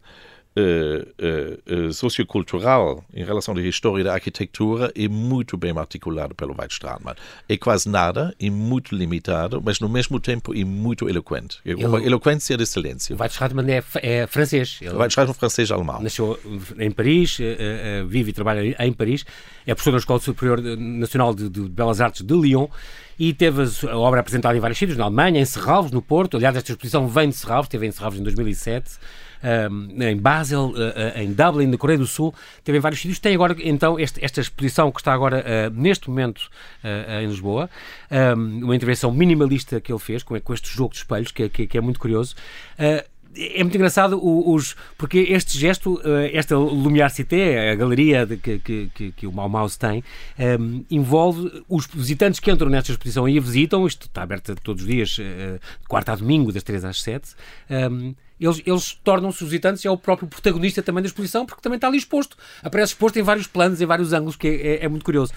uh, 0.57 1.87
uh, 1.87 1.93
sociocultural 1.93 3.03
em 3.13 3.23
relação 3.23 3.55
à 3.55 3.61
história 3.61 4.03
da 4.03 4.13
arquitetura 4.13 4.91
é 4.95 5.07
muito 5.07 5.57
bem 5.57 5.77
articulado 5.77 6.33
pelo 6.33 6.55
Weidstratmann. 6.57 7.15
É 7.47 7.57
quase 7.57 7.89
nada, 7.89 8.33
é 8.39 8.49
muito 8.49 8.95
limitado, 8.95 9.61
mas 9.63 9.79
no 9.79 9.89
mesmo 9.89 10.19
tempo 10.19 10.53
é 10.57 10.63
muito 10.63 11.09
eloquente. 11.09 11.59
É 11.65 11.75
uma 11.75 11.97
Ele, 11.97 12.07
eloquência 12.07 12.57
de 12.57 12.65
silêncio. 12.65 13.15
O 13.15 13.19
Weidstratmann 13.19 13.69
é, 13.69 13.83
é 14.01 14.27
francês. 14.27 14.79
Ele, 14.81 14.91
o 14.91 14.97
Weidstratmann 14.97 15.35
é 15.35 15.39
francês-alemão. 15.39 16.01
Nasceu 16.01 16.39
em 16.77 16.91
Paris, 16.91 17.37
vive 18.07 18.29
e 18.29 18.33
trabalha 18.33 18.75
em 18.79 18.93
Paris, 18.93 19.25
é 19.65 19.73
professor 19.73 19.91
na 19.91 19.97
Escola 19.97 20.19
Superior 20.19 20.61
Nacional 20.61 21.33
de, 21.33 21.49
de 21.49 21.61
Belas 21.69 21.99
Artes 21.99 22.21
de 22.21 22.33
Lyon 22.33 22.67
e 23.17 23.33
teve 23.33 23.63
a 23.89 23.97
obra 23.97 24.19
apresentada 24.19 24.57
em 24.57 24.59
vários 24.59 24.77
sítios, 24.77 24.97
na 24.97 25.05
Alemanha, 25.05 25.39
em 25.39 25.45
Serralves, 25.45 25.91
no 25.91 26.01
Porto. 26.01 26.37
Aliás, 26.37 26.55
esta 26.55 26.71
exposição 26.71 27.07
vem 27.07 27.29
de 27.29 27.35
Serralves, 27.35 27.67
esteve 27.67 27.87
em 27.87 27.91
Serralves 27.91 28.19
em 28.19 28.23
2007. 28.23 28.91
Em 29.43 30.17
Basel, 30.17 30.65
uh, 30.65 30.71
uh, 30.71 31.19
em 31.19 31.33
Dublin, 31.33 31.67
na 31.67 31.77
Coreia 31.77 31.99
do 31.99 32.07
Sul, 32.07 32.33
teve 32.63 32.77
em 32.77 32.81
vários 32.81 33.01
sítios. 33.01 33.19
Tem 33.19 33.35
agora, 33.35 33.55
então, 33.59 33.99
este, 33.99 34.23
esta 34.23 34.41
exposição 34.41 34.91
que 34.91 34.99
está 34.99 35.13
agora, 35.13 35.43
uh, 35.43 35.73
neste 35.73 36.09
momento, 36.09 36.49
em 37.21 37.27
Lisboa, 37.27 37.69
um, 38.37 38.65
uma 38.65 38.75
intervenção 38.75 39.11
minimalista 39.11 39.81
que 39.81 39.91
ele 39.91 39.99
fez 39.99 40.23
com, 40.23 40.39
com 40.39 40.53
este 40.53 40.69
jogo 40.69 40.91
de 40.91 40.99
espelhos, 40.99 41.31
que, 41.31 41.49
que, 41.49 41.67
que 41.67 41.77
é 41.77 41.81
muito 41.81 41.99
curioso. 41.99 42.35
É 42.77 43.61
muito 43.63 43.75
engraçado 43.75 44.17
os, 44.23 44.77
porque 44.97 45.17
este 45.17 45.59
gesto, 45.59 45.99
esta 46.31 46.55
Lumiar 46.55 47.09
Cité, 47.09 47.71
a 47.71 47.75
galeria 47.75 48.25
que, 48.25 48.59
que, 48.59 49.11
que, 49.11 49.27
o 49.27 49.31
Mau 49.31 49.49
Mouse 49.49 49.77
tem, 49.77 50.03
um, 50.39 50.85
envolve 50.89 51.63
os 51.67 51.85
visitantes 51.85 52.39
que 52.39 52.49
entram 52.49 52.69
nesta 52.69 52.91
exposição 52.91 53.27
e 53.27 53.37
a 53.37 53.41
visitam, 53.41 53.85
isto 53.85 54.07
está 54.07 54.21
aberto 54.21 54.55
todos 54.63 54.83
os 54.83 54.87
dias, 54.87 55.17
uh, 55.17 55.59
de 55.81 55.87
quarta 55.87 56.13
a 56.13 56.15
domingo, 56.15 56.51
das 56.51 56.63
três 56.63 56.85
às 56.85 57.01
sete, 57.01 57.35
um, 57.69 58.15
eles, 58.39 58.61
eles 58.65 58.93
tornam-se 59.03 59.43
os 59.43 59.49
visitantes 59.49 59.83
e 59.83 59.87
é 59.87 59.91
o 59.91 59.97
próprio 59.97 60.27
protagonista 60.27 60.81
também 60.81 61.01
da 61.01 61.07
exposição, 61.07 61.45
porque 61.45 61.61
também 61.61 61.77
está 61.77 61.87
ali 61.87 61.97
exposto. 61.97 62.37
Aparece 62.63 62.93
exposto 62.93 63.17
em 63.17 63.23
vários 63.23 63.47
planos, 63.47 63.81
em 63.81 63.85
vários 63.85 64.13
ângulos, 64.13 64.35
que 64.35 64.47
é, 64.47 64.51
é, 64.51 64.85
é 64.85 64.87
muito 64.87 65.05
curioso. 65.05 65.33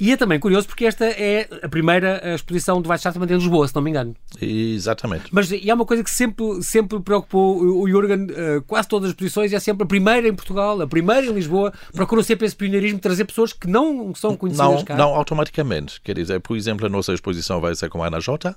E 0.00 0.12
é 0.12 0.16
também 0.16 0.38
curioso 0.38 0.68
porque 0.68 0.86
esta 0.86 1.04
é 1.06 1.48
a 1.60 1.68
primeira 1.68 2.22
exposição 2.32 2.80
do 2.80 2.88
Weissstadt 2.88 3.18
em 3.18 3.26
Lisboa, 3.26 3.66
se 3.66 3.74
não 3.74 3.82
me 3.82 3.90
engano. 3.90 4.14
Exatamente. 4.40 5.24
Mas 5.32 5.50
e 5.50 5.68
há 5.68 5.74
uma 5.74 5.84
coisa 5.84 6.04
que 6.04 6.10
sempre, 6.10 6.62
sempre 6.62 7.00
preocupou 7.00 7.60
o 7.60 7.88
Jürgen, 7.88 8.26
uh, 8.26 8.62
quase 8.64 8.86
todas 8.86 9.06
as 9.06 9.10
exposições, 9.10 9.52
é 9.52 9.58
sempre 9.58 9.82
a 9.82 9.86
primeira 9.86 10.28
em 10.28 10.34
Portugal, 10.34 10.80
a 10.80 10.86
primeira 10.86 11.26
em 11.26 11.32
Lisboa, 11.32 11.72
procuram 11.92 12.22
sempre 12.22 12.46
esse 12.46 12.54
pioneirismo, 12.54 13.00
trazer 13.00 13.24
pessoas 13.24 13.52
que 13.52 13.66
não 13.66 14.14
são 14.14 14.36
conhecidas 14.36 14.68
não, 14.68 14.84
cá. 14.84 14.96
Não 14.96 15.14
automaticamente. 15.16 16.00
Quer 16.00 16.14
dizer, 16.14 16.38
por 16.40 16.56
exemplo, 16.56 16.86
a 16.86 16.88
nossa 16.88 17.12
exposição 17.12 17.60
vai 17.60 17.74
ser 17.74 17.88
com 17.88 18.00
a 18.00 18.06
Ana 18.06 18.20
Jota, 18.20 18.56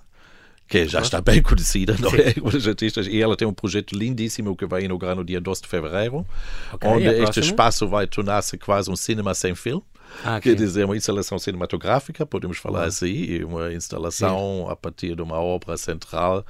que 0.71 0.87
já 0.87 1.01
está 1.01 1.19
bem 1.19 1.41
conhecida, 1.43 1.97
não 1.99 2.09
é? 2.11 2.33
Os 2.41 2.65
artistas, 2.65 3.05
e 3.05 3.21
ela 3.21 3.35
tem 3.35 3.45
um 3.45 3.53
projeto 3.53 3.93
lindíssimo 3.93 4.55
que 4.55 4.65
vai 4.65 4.85
inaugurar 4.85 5.17
no 5.17 5.23
dia 5.23 5.41
12 5.41 5.63
de 5.63 5.67
fevereiro, 5.67 6.25
okay, 6.71 6.89
onde 6.89 7.07
este 7.07 7.41
espaço 7.41 7.85
vai 7.89 8.07
tornar-se 8.07 8.57
quase 8.57 8.89
um 8.89 8.95
cinema 8.95 9.33
sem 9.33 9.53
fio. 9.53 9.83
Ah, 10.23 10.37
okay. 10.37 10.55
Quer 10.55 10.57
dizer, 10.57 10.85
uma 10.85 10.95
instalação 10.95 11.37
cinematográfica, 11.37 12.25
podemos 12.25 12.57
falar 12.57 12.85
assim, 12.85 13.43
uma 13.43 13.73
instalação 13.73 14.63
Sim. 14.65 14.71
a 14.71 14.75
partir 14.77 15.13
de 15.13 15.21
uma 15.21 15.39
obra 15.39 15.75
central 15.75 16.45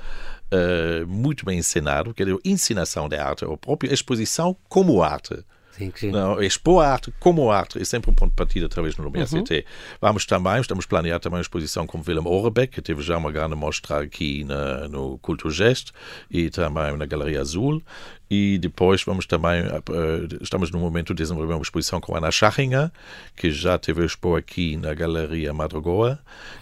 uh, 0.51 1.07
muito 1.07 1.43
bem 1.43 1.57
encenada, 1.57 2.13
quer 2.13 2.25
dizer, 2.25 2.39
ensinação 2.45 3.10
de 3.10 3.15
arte, 3.15 3.43
a 3.43 3.57
própria 3.57 3.91
exposição 3.91 4.55
como 4.69 5.01
arte. 5.01 5.43
Sim. 5.96 6.12
Não, 6.12 6.41
expor 6.41 6.84
a 6.84 6.91
arte 6.91 7.13
como 7.20 7.50
arte 7.50 7.82
é 7.82 7.86
sempre 7.86 8.12
um 8.12 8.13
ponto 8.13 8.32
de 8.32 8.36
partida 8.36 8.65
através 8.65 8.96
da 8.96 9.04
universidade. 9.04 9.54
Uhum. 9.54 9.63
Vamos 10.00 10.26
também, 10.26 10.60
estamos 10.60 10.86
planeando 10.86 11.20
também 11.20 11.38
uma 11.38 11.41
exposição 11.41 11.88
com 11.88 12.02
Willem 12.06 12.28
Orebeck, 12.28 12.74
que 12.74 12.82
teve 12.82 13.02
já 13.02 13.17
uma 13.17 13.32
grande 13.32 13.56
mostra 13.56 14.02
aqui 14.02 14.44
na, 14.44 14.88
no 14.88 15.17
Culturgest 15.20 15.91
e 16.30 16.50
também 16.50 16.96
na 16.98 17.06
Galeria 17.06 17.41
Azul. 17.41 17.82
E 18.34 18.58
depois 18.60 19.04
vamos 19.04 19.26
também, 19.26 19.62
uh, 19.62 20.39
estamos 20.39 20.72
no 20.72 20.80
momento 20.80 21.13
de 21.13 21.22
desenvolver 21.22 21.54
uma 21.54 21.62
exposição 21.62 22.00
com 22.00 22.15
Ana 22.15 22.32
Schachinger, 22.32 22.89
que 23.36 23.52
já 23.52 23.78
teve 23.78 24.06
expor 24.06 24.39
aqui 24.39 24.78
na 24.78 24.94
Galeria 24.94 25.54
Madrogoa. 25.54 26.17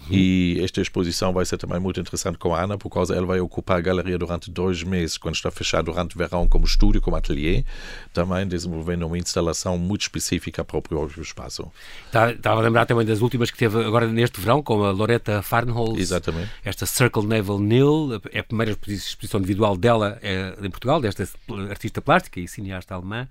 Uhum. 0.09 0.15
E 0.17 0.59
esta 0.63 0.81
exposição 0.81 1.31
vai 1.31 1.45
ser 1.45 1.59
também 1.59 1.79
muito 1.79 1.99
interessante 1.99 2.39
com 2.39 2.55
a 2.55 2.63
Ana, 2.63 2.75
por 2.75 2.89
causa 2.89 3.15
ela 3.15 3.27
vai 3.27 3.39
ocupar 3.39 3.77
a 3.77 3.81
galeria 3.81 4.17
durante 4.17 4.49
dois 4.49 4.81
meses, 4.81 5.15
quando 5.15 5.35
está 5.35 5.51
fechado 5.51 5.85
durante 5.85 6.15
o 6.15 6.17
verão 6.17 6.47
como 6.47 6.65
estúdio, 6.65 6.99
como 7.01 7.15
ateliê, 7.15 7.63
também 8.11 8.47
desenvolvendo 8.47 9.05
uma 9.05 9.19
instalação 9.19 9.77
muito 9.77 10.01
específica 10.01 10.65
para 10.65 10.77
o 10.77 10.81
próprio 10.81 11.21
espaço. 11.21 11.71
Tá, 12.11 12.31
estava 12.31 12.61
a 12.61 12.63
lembrar 12.63 12.87
também 12.87 13.05
das 13.05 13.21
últimas 13.21 13.51
que 13.51 13.57
teve 13.59 13.85
agora 13.85 14.07
neste 14.07 14.41
verão, 14.41 14.63
com 14.63 14.83
a 14.83 14.89
Loretta 14.89 15.43
Farnholz. 15.43 15.99
Exatamente. 15.99 16.49
Esta 16.65 16.87
Circle 16.87 17.27
Naval 17.27 17.59
Nil, 17.59 18.19
é 18.31 18.39
a 18.39 18.43
primeira 18.43 18.71
exposição 18.87 19.39
individual 19.39 19.77
dela 19.77 20.17
é, 20.23 20.55
em 20.63 20.71
Portugal, 20.71 20.99
desta 20.99 21.27
artista 21.69 22.01
plástica 22.01 22.39
e 22.39 22.47
cineasta 22.47 22.95
alemã. 22.95 23.27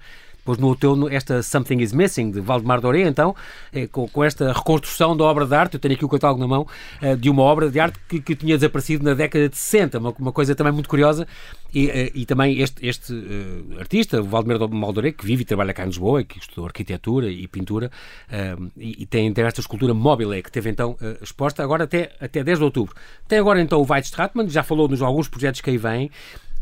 Depois 0.48 0.58
no 0.58 0.68
outono, 0.68 1.10
esta 1.10 1.42
Something 1.42 1.82
is 1.82 1.92
Missing, 1.92 2.30
de 2.30 2.40
Valdemar 2.40 2.80
Doré, 2.80 3.02
então, 3.02 3.36
é, 3.70 3.86
com, 3.86 4.08
com, 4.08 4.24
esta 4.24 4.50
reconstrução 4.50 5.14
da 5.14 5.22
obra 5.24 5.44
de 5.44 5.54
arte, 5.54 5.74
eu 5.74 5.80
tenho 5.80 5.92
aqui 5.92 6.06
o 6.06 6.08
catálogo 6.08 6.40
na 6.40 6.48
mão, 6.48 6.66
é, 7.02 7.14
de 7.14 7.28
uma 7.28 7.42
obra 7.42 7.70
de 7.70 7.78
arte 7.78 7.98
que, 8.08 8.18
que, 8.18 8.34
tinha 8.34 8.56
desaparecido 8.56 9.04
na 9.04 9.12
década 9.12 9.46
de 9.46 9.56
60, 9.58 9.98
uma, 9.98 10.14
uma 10.18 10.32
coisa 10.32 10.54
também 10.54 10.72
muito 10.72 10.88
curiosa, 10.88 11.26
e, 11.74 11.90
eh, 11.90 12.10
e 12.14 12.24
também 12.24 12.60
este, 12.60 12.86
este 12.86 13.12
uh, 13.12 13.78
artista, 13.78 14.22
o 14.22 14.24
Valdemar 14.24 14.70
Maldoré, 14.70 15.12
que 15.12 15.26
vive 15.26 15.42
e 15.42 15.44
trabalha 15.44 15.74
cá 15.74 15.82
em 15.82 15.88
Lisboa, 15.88 16.24
que 16.24 16.38
estudou 16.38 16.64
arquitetura 16.64 17.28
e 17.28 17.46
pintura, 17.46 17.90
uh, 18.30 18.70
e, 18.74 19.02
e, 19.02 19.06
tem, 19.06 19.30
tem 19.34 19.44
esta 19.44 19.60
escultura 19.60 19.92
móvel, 19.92 20.30
que 20.42 20.50
teve 20.50 20.70
então 20.70 20.92
uh, 20.92 21.22
exposta 21.22 21.62
agora 21.62 21.84
até, 21.84 22.12
até 22.18 22.42
10 22.42 22.58
de 22.58 22.64
outubro. 22.64 22.94
Tem 23.28 23.38
agora 23.38 23.60
então 23.60 23.82
o 23.82 23.86
Weidstratmann, 23.86 24.48
já 24.48 24.62
falou 24.62 24.88
nos 24.88 25.02
alguns 25.02 25.28
projetos 25.28 25.60
que 25.60 25.68
aí 25.68 25.76
vêm, 25.76 26.10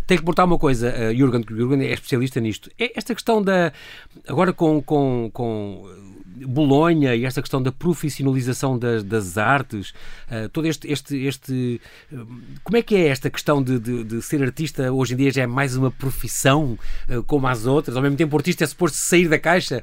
tem 0.06 0.16
que 0.16 0.24
portar 0.24 0.46
uma 0.46 0.58
coisa, 0.58 0.88
uh, 0.88 1.14
Jürgen, 1.14 1.44
Jürgen 1.48 1.82
é 1.82 1.92
especialista 1.92 2.40
nisto. 2.40 2.70
É 2.78 2.96
esta 2.96 3.14
questão 3.14 3.42
da. 3.42 3.72
Agora 4.28 4.52
com, 4.52 4.80
com, 4.82 5.30
com 5.32 5.84
Bolonha 6.44 7.14
e 7.14 7.24
esta 7.24 7.40
questão 7.40 7.62
da 7.62 7.72
profissionalização 7.72 8.78
das, 8.78 9.02
das 9.02 9.38
artes, 9.38 9.90
uh, 10.30 10.48
todo 10.52 10.66
este, 10.66 10.90
este, 10.90 11.16
este 11.24 11.80
uh, 12.12 12.26
como 12.62 12.76
é 12.76 12.82
que 12.82 12.94
é 12.94 13.08
esta 13.08 13.30
questão 13.30 13.62
de, 13.62 13.78
de, 13.78 14.04
de, 14.04 14.22
ser 14.22 14.42
artista 14.42 14.92
hoje 14.92 15.14
em 15.14 15.16
dia 15.16 15.30
já 15.30 15.42
é 15.42 15.46
mais 15.46 15.76
uma 15.76 15.90
profissão 15.90 16.78
uh, 17.08 17.22
como 17.22 17.46
as 17.46 17.64
outras, 17.64 17.96
ao 17.96 18.02
mesmo 18.02 18.16
tempo 18.16 18.36
o 18.36 18.38
artista 18.38 18.64
é 18.64 18.66
suposto 18.66 18.98
sair 18.98 19.28
da 19.28 19.38
caixa, 19.38 19.82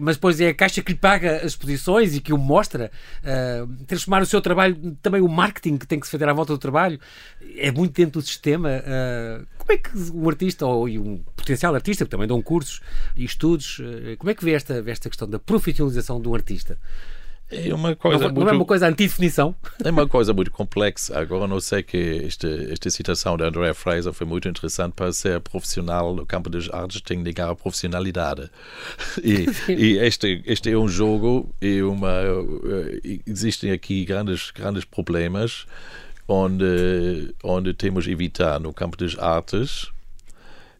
mas 0.00 0.16
depois 0.16 0.40
é 0.40 0.48
a 0.48 0.54
caixa 0.54 0.82
que 0.82 0.92
lhe 0.92 0.98
paga 0.98 1.36
as 1.36 1.52
exposições 1.52 2.16
e 2.16 2.20
que 2.20 2.32
o 2.32 2.38
mostra, 2.38 2.90
transformar 3.86 4.22
o 4.22 4.26
seu 4.26 4.40
trabalho, 4.40 4.96
também 5.02 5.20
o 5.20 5.28
marketing 5.28 5.76
que 5.76 5.86
tem 5.86 6.00
que 6.00 6.06
se 6.06 6.12
fazer 6.12 6.28
à 6.28 6.32
volta 6.32 6.52
do 6.52 6.58
trabalho, 6.58 6.98
é 7.56 7.70
muito 7.70 7.94
dentro 7.94 8.20
do 8.20 8.26
sistema. 8.26 8.82
como 9.58 9.72
é 9.72 9.76
que 9.76 9.90
um 10.12 10.28
artista 10.28 10.66
ou 10.66 10.86
um 10.86 11.18
potencial 11.36 11.74
artista, 11.74 12.04
porque 12.04 12.16
também 12.16 12.28
dão 12.28 12.40
cursos 12.42 12.80
e 13.16 13.24
estudos. 13.24 13.80
Como 14.18 14.30
é 14.30 14.34
que 14.34 14.44
vê 14.44 14.52
esta, 14.52 14.82
esta 14.86 15.08
questão 15.08 15.28
da 15.28 15.38
profissionalização 15.38 15.91
de 16.20 16.28
um 16.28 16.34
artista? 16.34 16.78
É 17.52 17.74
uma 17.74 17.94
coisa 17.94 18.24
não, 18.24 18.32
muito, 18.32 18.44
não 18.46 18.48
é 18.48 18.56
uma 18.56 18.64
coisa 18.64 18.88
antidefinição? 18.88 19.54
É 19.84 19.90
uma 19.90 20.08
coisa 20.08 20.32
muito 20.32 20.50
complexa. 20.50 21.18
Agora, 21.18 21.46
não 21.46 21.60
sei 21.60 21.82
que 21.82 22.24
esta, 22.26 22.48
esta 22.48 22.88
citação 22.88 23.36
da 23.36 23.46
Andrea 23.48 23.74
Fraser 23.74 24.10
foi 24.14 24.26
muito 24.26 24.48
interessante 24.48 24.94
para 24.94 25.12
ser 25.12 25.38
profissional 25.40 26.14
no 26.14 26.24
campo 26.24 26.48
das 26.48 26.70
artes, 26.70 27.02
tem 27.02 27.18
que 27.18 27.24
negar 27.24 27.50
a 27.50 27.54
profissionalidade. 27.54 28.50
E, 29.22 29.46
e 29.70 29.98
este, 29.98 30.42
este 30.46 30.70
é 30.70 30.76
um 30.76 30.88
jogo 30.88 31.54
e 31.60 31.82
uma, 31.82 32.10
eh, 32.10 33.20
existem 33.26 33.70
aqui 33.70 34.04
grandes, 34.04 34.50
grandes 34.50 34.84
problemas 34.84 35.66
onde, 36.26 37.34
onde 37.42 37.74
temos 37.74 38.06
que 38.06 38.10
evitar 38.10 38.58
no 38.58 38.72
campo 38.72 38.96
das 38.96 39.18
artes 39.18 39.92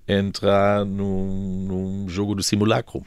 entrar 0.09 0.85
num, 0.85 1.67
num 1.67 2.09
jogo 2.09 2.35
do 2.35 2.43
simulacro. 2.43 3.05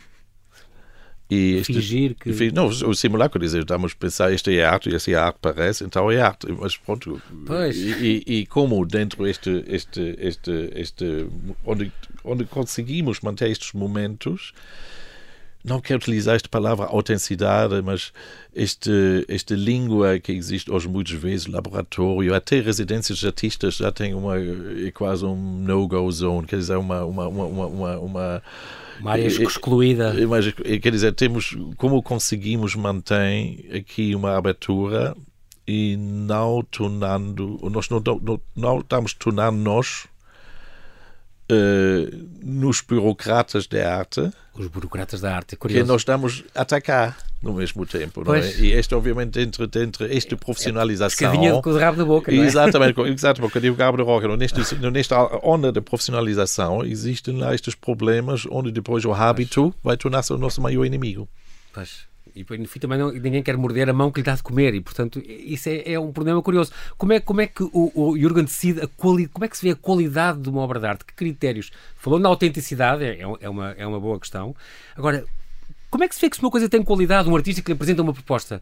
E 1.29 1.55
este, 1.55 1.73
Fingir 1.73 2.15
que. 2.15 2.51
Não, 2.51 2.67
o 2.67 2.93
simulacro 2.93 3.39
dizer, 3.39 3.61
estamos 3.61 3.93
a 3.93 3.95
pensar, 3.95 4.31
isto 4.31 4.49
é 4.49 4.63
arte, 4.63 4.89
e 4.89 4.95
assim 4.95 5.13
a 5.13 5.25
arte 5.25 5.39
parece, 5.41 5.83
então 5.83 6.11
é 6.11 6.21
arte. 6.21 6.47
Mas 6.51 6.77
pronto. 6.77 7.19
Pois. 7.45 7.75
E, 7.75 8.23
e, 8.27 8.39
e 8.39 8.45
como 8.45 8.85
dentro 8.85 9.25
este, 9.25 9.63
este, 9.67 10.15
este, 10.19 10.69
este 10.75 11.27
onde, 11.65 11.91
onde 12.23 12.45
conseguimos 12.45 13.21
manter 13.21 13.49
estes 13.49 13.73
momentos, 13.73 14.53
não 15.65 15.81
quero 15.81 15.97
utilizar 15.97 16.35
esta 16.35 16.47
palavra 16.47 16.85
autenticidade, 16.85 17.81
mas 17.81 18.13
este, 18.55 19.25
esta 19.27 19.55
língua 19.55 20.19
que 20.19 20.31
existe 20.31 20.71
hoje 20.71 20.87
muitas 20.87 21.13
vezes, 21.13 21.47
laboratório, 21.47 22.33
até 22.35 22.59
residências 22.59 23.17
de 23.17 23.25
artistas 23.25 23.77
já 23.77 23.91
tem 23.91 24.13
uma, 24.13 24.37
é 24.37 24.91
quase 24.91 25.25
um 25.25 25.35
no-go 25.35 26.09
zone, 26.11 26.45
quer 26.45 26.57
dizer, 26.57 26.77
uma, 26.77 27.03
uma, 27.03 27.27
uma, 27.27 27.45
uma, 27.65 27.97
uma 27.97 28.43
uma 28.99 29.11
área 29.11 29.27
excluída. 29.27 30.13
Mas, 30.27 30.53
quer 30.53 30.91
dizer, 30.91 31.13
temos 31.13 31.57
como 31.77 32.01
conseguimos 32.01 32.75
manter 32.75 33.69
aqui 33.75 34.15
uma 34.15 34.37
abertura 34.37 35.15
e 35.67 35.97
não 35.97 36.61
tornando, 36.63 37.59
nós 37.69 37.89
não, 37.89 38.01
não, 38.21 38.39
não 38.55 38.79
estamos 38.79 39.13
tornando 39.13 39.57
nós 39.57 40.07
uh, 41.51 42.27
nos 42.43 42.81
burocratas 42.81 43.67
da 43.67 43.97
arte. 43.97 44.31
Os 44.53 44.67
burocratas 44.67 45.21
da 45.21 45.35
arte, 45.35 45.55
é 45.55 45.57
curioso. 45.57 45.83
Que 45.83 45.87
nós 45.87 46.01
estamos 46.01 46.43
a 46.53 46.61
atacar 46.61 47.17
no 47.41 47.53
mesmo 47.53 47.85
tempo, 47.85 48.23
não 48.23 48.33
é? 48.33 48.49
E 48.57 48.71
este, 48.71 48.95
obviamente, 48.95 49.39
entre, 49.39 49.69
entre 49.81 50.15
esta 50.15 50.35
profissionalização... 50.35 51.27
Escadinha 51.27 51.61
com 51.61 51.69
o 51.69 51.77
rabo 51.77 51.97
da 51.97 52.05
boca, 52.05 52.31
não 52.31 52.43
é? 52.43 52.45
Exatamente, 52.45 52.99
exatamente 53.01 53.51
com 53.51 53.67
o 53.67 53.73
rabo 53.75 53.97
da 53.97 54.03
boca. 54.03 54.35
Neste, 54.35 54.75
nesta 54.75 55.21
onda 55.45 55.71
de 55.71 55.81
profissionalização 55.81 56.83
existem 56.83 57.37
lá 57.37 57.53
estes 57.53 57.75
problemas 57.75 58.45
onde 58.49 58.71
depois 58.71 59.05
o 59.05 59.13
hábito 59.13 59.75
vai 59.83 59.97
tornar-se 59.97 60.33
o 60.33 60.37
nosso 60.37 60.61
maior 60.61 60.85
inimigo. 60.85 61.27
Pois. 61.73 62.07
E 62.35 62.57
no 62.57 62.67
fim 62.67 62.79
também 62.79 62.97
não, 62.97 63.11
ninguém 63.11 63.41
quer 63.41 63.55
morder 63.55 63.89
a 63.89 63.93
mão 63.93 64.11
que 64.11 64.19
lhe 64.19 64.25
dá 64.25 64.35
de 64.35 64.43
comer 64.43 64.73
e, 64.73 64.81
portanto, 64.81 65.21
isso 65.25 65.69
é, 65.69 65.93
é 65.93 65.99
um 65.99 66.11
problema 66.11 66.41
curioso. 66.41 66.71
Como 66.97 67.13
é, 67.13 67.19
como 67.19 67.39
é 67.39 67.47
que 67.47 67.63
o, 67.63 67.91
o 67.95 68.17
Jürgen 68.17 68.43
decide 68.43 68.81
a 68.81 68.87
quali, 68.87 69.27
como 69.27 69.45
é 69.45 69.47
que 69.47 69.57
se 69.57 69.65
vê 69.65 69.71
a 69.71 69.75
qualidade 69.75 70.41
de 70.41 70.49
uma 70.49 70.61
obra 70.61 70.79
de 70.79 70.85
arte? 70.85 71.05
Que 71.05 71.13
critérios? 71.13 71.71
Falou 71.95 72.19
na 72.19 72.27
autenticidade, 72.27 73.05
é, 73.05 73.21
é, 73.21 73.49
uma, 73.49 73.71
é 73.71 73.87
uma 73.87 73.99
boa 73.99 74.19
questão. 74.19 74.53
Agora, 74.97 75.25
como 75.95 76.03
é 76.03 76.09
que 76.09 76.15
se 76.15 76.19
vê 76.19 76.29
que 76.29 76.35
se 76.35 76.41
uma 76.41 76.51
coisa 76.51 76.67
tem 76.67 76.83
qualidade, 76.83 77.29
um 77.29 77.35
artista 77.37 77.61
que 77.61 77.69
lhe 77.69 77.73
apresenta 77.73 78.01
uma 78.01 78.11
proposta? 78.11 78.61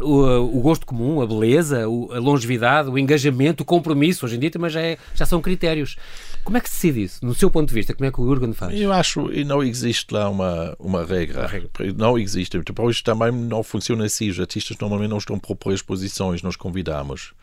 O, 0.00 0.56
o 0.56 0.60
gosto 0.62 0.86
comum, 0.86 1.20
a 1.20 1.26
beleza, 1.26 1.84
a 1.84 2.18
longevidade, 2.18 2.88
o 2.88 2.98
engajamento, 2.98 3.62
o 3.62 3.66
compromisso, 3.66 4.24
hoje 4.24 4.36
em 4.36 4.38
dia 4.38 4.50
também 4.50 4.70
já, 4.70 4.80
é, 4.80 4.96
já 5.14 5.26
são 5.26 5.42
critérios. 5.42 5.96
Como 6.42 6.56
é 6.56 6.60
que 6.62 6.70
se 6.70 6.76
decide 6.76 7.02
isso? 7.02 7.22
No 7.22 7.34
seu 7.34 7.50
ponto 7.50 7.68
de 7.68 7.74
vista, 7.74 7.92
como 7.92 8.08
é 8.08 8.10
que 8.10 8.18
o 8.18 8.24
Jurgen 8.24 8.54
faz? 8.54 8.72
Eu 8.80 8.90
acho 8.90 9.28
que 9.28 9.44
não 9.44 9.62
existe 9.62 10.14
lá 10.14 10.30
uma, 10.30 10.74
uma 10.78 11.04
regra. 11.04 11.40
Uma 11.40 11.46
regra. 11.46 11.70
Não 11.94 12.18
existe. 12.18 12.58
Depois 12.58 13.02
também 13.02 13.30
não 13.30 13.62
funciona 13.62 14.06
assim. 14.06 14.30
Os 14.30 14.40
artistas 14.40 14.78
normalmente 14.80 15.10
não 15.10 15.18
estão 15.18 15.36
a 15.36 15.38
propor 15.38 15.74
exposições, 15.74 16.40
nós 16.40 16.56
convidamos. 16.56 17.34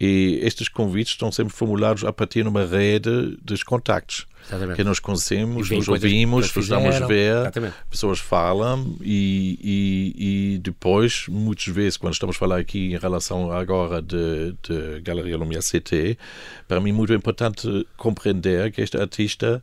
E 0.00 0.38
estes 0.42 0.68
convites 0.68 1.12
estão 1.12 1.32
sempre 1.32 1.52
formulados 1.52 2.04
a 2.04 2.12
partir 2.12 2.42
de 2.42 2.48
uma 2.48 2.64
rede 2.64 3.36
de 3.42 3.64
contactos. 3.64 4.26
Exatamente. 4.46 4.76
Que 4.76 4.84
nós 4.84 4.98
conhecemos, 4.98 5.68
nos 5.68 5.88
ouvimos, 5.88 6.54
nos 6.54 6.68
damos 6.68 6.96
a 6.96 7.06
ver, 7.06 7.36
Exatamente. 7.36 7.74
pessoas 7.90 8.18
falam 8.18 8.96
e, 9.02 9.58
e, 9.60 10.54
e, 10.54 10.58
depois, 10.58 11.26
muitas 11.28 11.66
vezes, 11.66 11.96
quando 11.96 12.14
estamos 12.14 12.36
a 12.36 12.38
falar 12.38 12.58
aqui 12.58 12.92
em 12.94 12.96
relação 12.96 13.52
agora 13.52 14.00
de, 14.00 14.54
de 14.62 15.00
Galeria 15.02 15.36
Lumière 15.36 15.62
CT, 15.62 16.16
para 16.66 16.80
mim 16.80 16.90
é 16.90 16.92
muito 16.92 17.12
importante 17.12 17.86
compreender 17.96 18.70
que 18.72 18.80
este 18.80 18.96
artista 18.96 19.62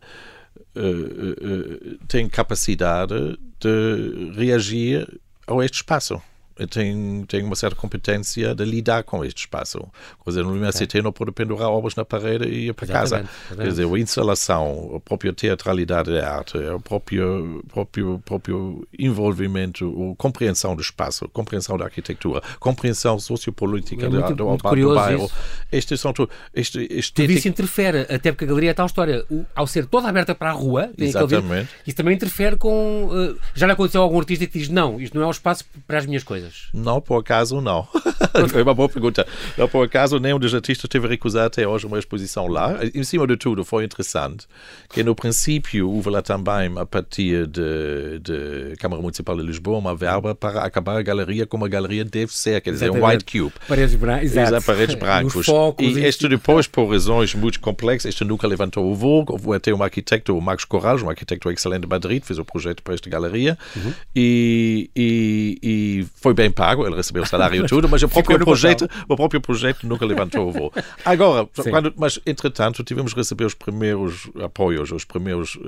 uh, 0.75 0.81
uh, 0.81 1.97
tem 2.07 2.27
capacidade 2.27 3.39
de 3.59 4.33
reagir 4.35 5.07
a 5.47 5.63
este 5.63 5.77
espaço 5.77 6.21
tem, 6.69 7.25
tem 7.27 7.43
uma 7.43 7.55
certa 7.55 7.75
competência 7.75 8.55
de 8.55 8.63
lidar 8.63 9.03
com 9.03 9.25
este 9.25 9.39
espaço. 9.39 9.79
Quer 10.23 10.29
dizer, 10.29 10.43
no 10.43 10.51
universidade 10.51 11.01
não 11.01 11.11
pode 11.11 11.31
pendurar 11.33 11.69
obras 11.69 11.95
na 11.95 12.05
parede 12.05 12.45
e 12.45 12.69
ir 12.69 12.73
para 12.73 12.87
casa. 12.87 13.17
Exatamente. 13.17 13.57
Quer 13.57 13.67
dizer, 13.67 13.93
a 13.93 13.99
instalação, 13.99 14.93
a 14.95 14.99
própria 15.01 15.33
teatralidade 15.33 16.13
da 16.13 16.31
arte, 16.31 16.57
o 16.57 16.79
próprio, 16.79 17.63
próprio, 17.67 18.21
próprio 18.23 18.87
envolvimento, 18.97 20.13
a 20.13 20.15
compreensão 20.15 20.75
do 20.75 20.81
espaço, 20.81 21.25
a 21.25 21.27
compreensão 21.27 21.77
da 21.77 21.85
arquitetura, 21.85 22.39
a 22.39 22.57
compreensão 22.57 23.19
sociopolítica 23.19 24.05
é 24.05 24.09
muito, 24.09 24.33
do, 24.33 24.57
do, 24.57 24.75
do 24.75 24.95
bairro. 24.95 25.29
Estes 25.69 25.99
são 25.99 26.13
tudo. 26.13 26.29
Este, 26.53 26.87
este 26.89 27.13
tudo 27.13 27.31
isso 27.31 27.49
interfere, 27.49 28.01
até 28.01 28.31
porque 28.31 28.45
a 28.45 28.47
galeria 28.47 28.69
é 28.69 28.73
tal 28.73 28.85
história. 28.85 29.25
O, 29.29 29.45
ao 29.53 29.67
ser 29.67 29.85
toda 29.87 30.07
aberta 30.07 30.33
para 30.33 30.51
a 30.51 30.53
rua, 30.53 30.89
Exatamente. 30.97 31.69
isso 31.85 31.97
também 31.97 32.15
interfere 32.15 32.55
com. 32.55 33.07
Uh, 33.07 33.37
já 33.53 33.65
lhe 33.65 33.73
aconteceu 33.73 34.01
a 34.01 34.03
algum 34.05 34.19
artista 34.19 34.45
que 34.47 34.57
diz: 34.57 34.69
não, 34.69 35.01
isto 35.01 35.17
não 35.17 35.23
é 35.23 35.27
o 35.27 35.31
espaço 35.31 35.65
para 35.85 35.97
as 35.97 36.05
minhas 36.05 36.23
coisas 36.23 36.44
coisas? 36.45 36.67
Não, 36.73 37.01
por 37.01 37.19
acaso, 37.19 37.61
não. 37.61 37.87
é 38.53 38.61
uma 38.61 38.73
boa 38.73 38.89
pergunta. 38.89 39.25
Não, 39.57 39.67
por 39.67 39.85
acaso, 39.85 40.19
nenhum 40.19 40.39
dos 40.39 40.53
artistas 40.53 40.87
teve 40.89 41.07
recusado 41.07 41.47
até 41.47 41.67
hoje 41.67 41.85
uma 41.85 41.99
exposição 41.99 42.47
lá. 42.47 42.79
Em 42.93 43.03
cima 43.03 43.25
de 43.27 43.37
tudo, 43.37 43.63
foi 43.63 43.83
interessante 43.83 44.47
que, 44.89 45.03
no 45.03 45.15
princípio, 45.15 45.89
houve 45.89 46.09
lá 46.09 46.21
também, 46.21 46.71
a 46.77 46.85
partir 46.85 47.47
da 47.47 48.75
Câmara 48.79 49.01
Municipal 49.01 49.35
de 49.35 49.43
Lisboa, 49.43 49.77
uma 49.77 49.95
verba 49.95 50.35
para 50.35 50.63
acabar 50.63 50.97
a 50.97 51.01
galeria 51.01 51.45
como 51.45 51.65
a 51.65 51.67
galeria 51.67 52.05
deve 52.05 52.33
ser, 52.33 52.61
quer 52.61 52.71
dizer, 52.71 52.91
um 52.91 53.05
white 53.05 53.25
cube. 53.25 53.53
Paredes, 53.67 53.95
bran 53.95 54.21
exato. 54.21 54.65
paredes 54.65 54.95
brancos. 54.95 55.47
e 55.79 55.99
este 55.99 56.27
depois, 56.27 56.67
por 56.67 56.89
razões 56.89 57.33
muito 57.33 57.59
complexas, 57.59 58.09
este 58.09 58.23
nunca 58.23 58.47
levantou 58.47 58.91
o 58.91 58.95
voo. 58.95 59.25
Houve 59.27 59.55
até 59.55 59.73
um 59.73 59.81
arquiteto, 59.81 60.37
o 60.37 60.41
Marcos 60.41 60.65
Corral, 60.65 60.99
um 60.99 61.09
arquiteto 61.09 61.49
excelente 61.51 61.81
de 61.81 61.87
Madrid, 61.87 62.23
fez 62.23 62.39
o 62.39 62.45
projeto 62.45 62.83
para 62.83 62.93
esta 62.93 63.09
galeria. 63.09 63.57
Uhum. 63.75 63.93
E, 64.15 64.89
e, 64.95 65.59
e 65.61 66.05
foi 66.15 66.33
bem 66.35 66.51
pago, 66.51 66.85
ele 66.85 66.95
recebeu 66.95 67.23
o 67.23 67.25
salário 67.25 67.63
e 67.63 67.67
tudo, 67.67 67.89
mas 67.89 68.03
o 68.03 68.09
próprio, 68.09 68.39
projeto, 68.39 68.89
o 69.07 69.15
próprio 69.15 69.41
projeto 69.41 69.87
nunca 69.87 70.05
levantou 70.05 70.49
o 70.49 70.51
voo. 70.51 70.73
Agora, 71.03 71.47
quando, 71.69 71.93
mas 71.97 72.19
entretanto, 72.25 72.83
tivemos 72.83 73.13
que 73.13 73.19
receber 73.19 73.45
os 73.45 73.53
primeiros 73.53 74.29
apoios, 74.43 74.91
os 74.91 75.05
primeiros. 75.05 75.55
Uh, 75.55 75.59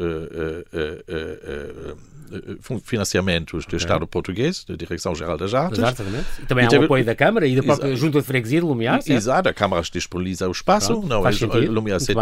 uh, 0.73 1.93
uh, 1.93 2.16
financiamentos 2.83 3.65
do 3.65 3.75
Estado 3.75 4.07
português, 4.07 4.63
da 4.63 4.75
Direção-Geral 4.75 5.37
das 5.37 5.53
Artes. 5.53 5.79
Exatamente. 5.79 6.25
E 6.41 6.45
também 6.45 6.63
e 6.63 6.67
há 6.67 6.69
teve... 6.69 6.83
o 6.83 6.85
apoio 6.85 7.05
da 7.05 7.15
Câmara 7.15 7.47
e 7.47 7.55
da 7.55 7.63
própria 7.63 7.87
Exato. 7.87 8.01
Junta 8.01 8.19
de 8.21 8.27
Freguesia 8.27 8.59
de 8.59 8.65
Lumiar, 8.65 9.01
certo? 9.01 9.17
Exato, 9.17 9.49
a 9.49 9.53
Câmara 9.53 9.81
disponibiliza 9.81 10.47
o 10.47 10.51
espaço. 10.51 10.93
Pronto, 10.93 11.07
não, 11.07 11.23
faz 11.23 11.41
é, 11.41 11.45
Lumiar 11.45 11.99
CT, 11.99 12.13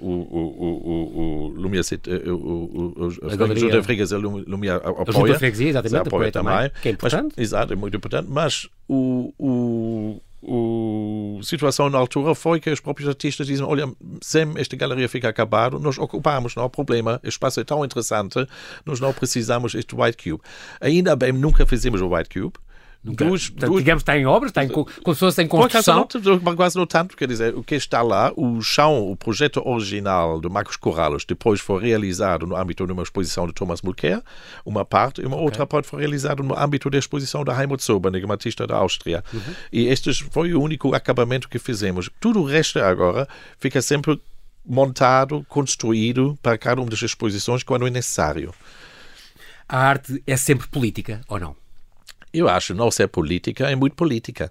o 0.00 1.52
Lumiar 1.56 1.84
CT, 1.84 2.10
o 2.30 3.10
Junta 3.10 3.80
de 3.80 3.82
Freguesia 3.82 4.18
Lumiar 4.18 4.76
apoia. 4.76 5.04
A 5.06 5.12
Junta 5.12 5.32
de 5.32 5.38
Freguesia, 5.38 5.68
exatamente, 5.70 6.08
apoia 6.08 6.32
também. 6.32 6.70
Que 6.82 6.88
é 6.88 6.92
importante. 6.92 7.34
Mas, 7.36 7.44
exato, 7.44 7.72
é 7.72 7.76
muito 7.76 7.96
importante, 7.96 8.28
mas 8.30 8.68
o, 8.88 9.32
o 9.38 10.20
a 10.42 11.42
situação 11.42 11.88
na 11.88 11.98
altura 11.98 12.34
foi 12.34 12.60
que 12.60 12.70
os 12.70 12.80
próprios 12.80 13.08
artistas 13.08 13.46
dizem: 13.46 13.64
olha, 13.64 13.90
se 14.20 14.46
esta 14.56 14.76
galeria 14.76 15.08
fica 15.08 15.28
acabada, 15.28 15.78
nós 15.78 15.98
ocupamos, 15.98 16.54
não 16.54 16.64
há 16.64 16.70
problema, 16.70 17.20
o 17.24 17.28
espaço 17.28 17.60
é 17.60 17.64
tão 17.64 17.84
interessante, 17.84 18.46
nós 18.84 19.00
não 19.00 19.12
precisamos 19.12 19.74
este 19.74 19.94
White 19.94 20.30
Cube. 20.30 20.42
Ainda 20.80 21.16
bem, 21.16 21.32
nunca 21.32 21.66
fizemos 21.66 22.00
o 22.00 22.14
White 22.14 22.38
Cube. 22.38 22.54
Duas, 23.02 23.50
duas... 23.50 23.78
Digamos, 23.78 24.02
está 24.02 24.18
em 24.18 24.26
obras, 24.26 24.50
está 24.50 24.64
em, 24.64 24.68
como 24.68 24.86
se 24.88 25.20
fosse 25.20 25.42
em 25.42 25.46
construção. 25.46 26.08
Não, 26.42 26.56
quase 26.56 26.76
não 26.76 26.86
tanto, 26.86 27.16
quer 27.16 27.28
dizer, 27.28 27.54
o 27.54 27.62
que 27.62 27.76
está 27.76 28.02
lá, 28.02 28.32
o 28.36 28.60
chão, 28.60 29.10
o 29.10 29.16
projeto 29.16 29.62
original 29.64 30.40
do 30.40 30.50
Marcos 30.50 30.76
Corralos, 30.76 31.24
depois 31.24 31.60
foi 31.60 31.82
realizado 31.82 32.46
no 32.46 32.56
âmbito 32.56 32.84
de 32.84 32.92
uma 32.92 33.02
exposição 33.02 33.46
de 33.46 33.52
Thomas 33.52 33.80
Mulcair, 33.82 34.22
uma 34.64 34.84
parte, 34.84 35.20
e 35.20 35.24
uma 35.24 35.36
okay. 35.36 35.44
outra 35.46 35.66
parte 35.66 35.88
foi 35.88 36.00
realizada 36.00 36.42
no 36.42 36.58
âmbito 36.58 36.90
da 36.90 36.98
exposição 36.98 37.44
da 37.44 37.60
Helmut 37.60 37.82
Sober, 37.82 38.10
negomatista 38.10 38.66
da 38.66 38.76
Áustria. 38.76 39.22
Uhum. 39.32 39.54
E 39.72 39.86
este 39.86 40.12
foi 40.30 40.52
o 40.52 40.60
único 40.60 40.94
acabamento 40.94 41.48
que 41.48 41.58
fizemos. 41.58 42.10
Tudo 42.18 42.40
o 42.40 42.44
resto 42.44 42.80
agora 42.80 43.28
fica 43.58 43.80
sempre 43.80 44.20
montado, 44.64 45.46
construído 45.48 46.36
para 46.42 46.58
cada 46.58 46.80
uma 46.80 46.90
das 46.90 47.02
exposições 47.02 47.62
quando 47.62 47.86
é 47.86 47.90
necessário. 47.90 48.52
A 49.68 49.78
arte 49.78 50.22
é 50.26 50.36
sempre 50.36 50.66
política, 50.66 51.20
ou 51.28 51.38
não? 51.38 51.56
Eu 52.36 52.48
acho 52.48 52.74
não 52.74 52.90
ser 52.90 53.08
política 53.08 53.70
é 53.70 53.74
muito 53.74 53.96
política. 53.96 54.50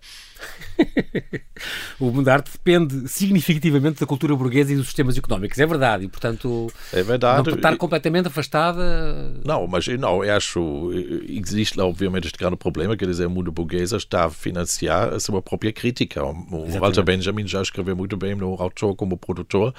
o 1.99 2.05
mundo 2.05 2.23
da 2.23 2.33
arte 2.33 2.51
depende 2.51 3.07
significativamente 3.07 3.99
da 3.99 4.05
cultura 4.05 4.35
burguesa 4.35 4.73
e 4.73 4.75
dos 4.75 4.87
sistemas 4.87 5.17
económicos, 5.17 5.59
é 5.59 5.65
verdade, 5.65 6.05
e 6.05 6.07
portanto 6.07 6.71
é 6.91 7.03
verdade. 7.03 7.47
não 7.47 7.55
estar 7.55 7.77
completamente 7.77 8.27
afastada. 8.27 9.33
Não, 9.45 9.67
mas 9.67 9.87
não, 9.87 10.23
eu 10.23 10.35
acho 10.35 10.91
existe 11.27 11.79
obviamente 11.79 12.25
este 12.25 12.37
grande 12.37 12.55
problema, 12.55 12.97
quer 12.97 13.05
dizer, 13.05 13.27
o 13.27 13.29
mundo 13.29 13.51
burguês 13.51 13.91
está 13.91 14.25
a 14.25 14.29
financiar 14.29 15.13
a 15.13 15.19
sua 15.19 15.41
própria 15.41 15.71
crítica. 15.71 16.23
O 16.23 16.79
Walter 16.79 17.03
Benjamin 17.03 17.47
já 17.47 17.61
escreveu 17.61 17.95
muito 17.95 18.17
bem 18.17 18.33
no 18.33 18.55
autor 18.61 18.95
como 18.95 19.15
produtor 19.17 19.73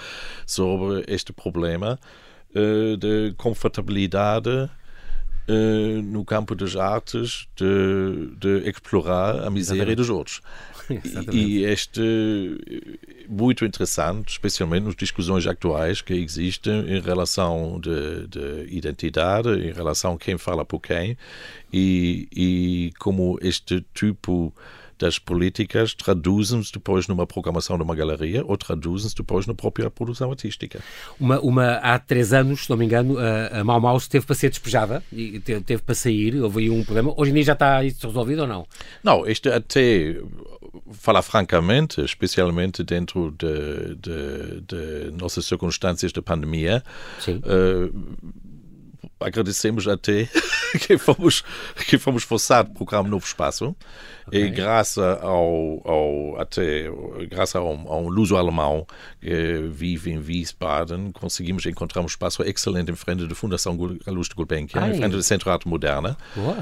sobre 0.46 1.04
este 1.08 1.32
problema 1.32 1.98
uh, 2.54 2.96
de 2.96 3.34
confortabilidade 3.36 4.70
uh, 5.48 6.02
no 6.02 6.24
campo 6.24 6.54
das 6.54 6.76
artes 6.76 7.46
de, 7.56 8.30
de 8.38 8.68
explorar 8.68 9.44
a 9.44 9.50
miséria 9.50 9.80
Exatamente. 9.80 9.96
dos 9.96 10.11
outros. 10.11 10.40
E, 11.32 11.64
este 11.64 12.00
muito 13.28 13.64
interessante, 13.64 14.28
especialmente 14.28 14.85
nas 14.85 14.94
discussões 14.94 15.44
atuais 15.44 16.00
que 16.00 16.14
existem 16.14 16.96
em 16.96 17.00
relação 17.00 17.80
de, 17.80 18.28
de 18.28 18.72
identidade, 18.72 19.48
em 19.48 19.72
relação 19.72 20.14
a 20.14 20.18
quem 20.18 20.38
fala 20.38 20.64
por 20.64 20.78
quem 20.78 21.18
e, 21.72 22.28
e 22.32 22.92
como 23.00 23.37
este 23.42 23.85
tipo 23.92 24.54
das 24.98 25.18
políticas 25.18 25.94
traduzem-se 25.94 26.72
depois 26.72 27.06
numa 27.06 27.26
programação 27.26 27.76
de 27.76 27.82
uma 27.82 27.94
galeria 27.94 28.44
ou 28.44 28.56
traduzem-se 28.56 29.14
depois 29.14 29.46
na 29.46 29.54
própria 29.54 29.90
produção 29.90 30.30
artística. 30.30 30.80
Uma, 31.18 31.40
uma, 31.40 31.72
há 31.74 31.98
três 31.98 32.32
anos, 32.32 32.64
se 32.64 32.70
não 32.70 32.76
me 32.76 32.85
engano, 32.85 33.18
a, 33.18 33.61
a 33.61 33.64
Mau 33.64 33.80
Mau 33.80 34.00
teve 34.00 34.26
para 34.26 34.35
ser 34.35 34.50
despejada 34.50 35.02
e 35.12 35.40
teve, 35.40 35.61
teve 35.62 35.82
para 35.82 35.94
sair, 35.94 36.40
houve 36.40 36.61
aí 36.61 36.70
um 36.70 36.85
problema. 36.85 37.12
Hoje 37.16 37.30
em 37.30 37.35
dia 37.35 37.44
já 37.44 37.52
está 37.52 37.85
isso 37.85 38.06
resolvido 38.06 38.42
ou 38.42 38.48
não? 38.48 38.66
Não, 39.02 39.26
este 39.26 39.48
até 39.48 40.16
falar 40.92 41.22
francamente, 41.22 42.00
especialmente 42.00 42.82
dentro 42.82 43.35
de, 43.38 43.94
de, 43.96 44.61
de 44.62 45.11
nossas 45.18 45.44
circunstâncias 45.46 46.12
de 46.12 46.20
pandemia, 46.20 46.82
uh, 47.28 48.26
agradecemos 49.20 49.88
até 49.88 50.29
que 50.81 50.98
fomos, 50.98 51.42
que 51.88 51.98
fomos 51.98 52.22
forçados 52.22 52.70
a 52.70 52.74
procurar 52.74 53.00
um 53.02 53.09
novo 53.09 53.24
espaço 53.24 53.74
okay. 54.26 54.44
e 54.44 54.50
graças 54.50 54.98
ao, 55.22 55.83
ao 55.85 56.40
até 56.40 56.90
graças 57.29 57.57
a 57.57 57.62
um, 57.62 57.92
a 57.92 57.96
um 57.96 58.09
luso-alemão 58.09 58.87
que 59.20 59.68
vive 59.70 60.11
em 60.11 60.18
Wiesbaden 60.18 61.12
conseguimos 61.12 61.64
encontrar 61.66 62.02
um 62.02 62.07
espaço 62.07 62.42
excelente 62.42 62.90
em 62.90 62.96
frente 62.96 63.26
da 63.26 63.35
Fundação 63.35 63.74
Luz 64.07 64.29
de 64.29 64.35
Gulbenkian, 64.35 64.88
em 64.88 64.96
frente 64.96 65.12
do 65.12 65.22
Centro 65.22 65.50
Arte 65.50 65.66
Moderna 65.66 66.16
uh, 66.37 66.57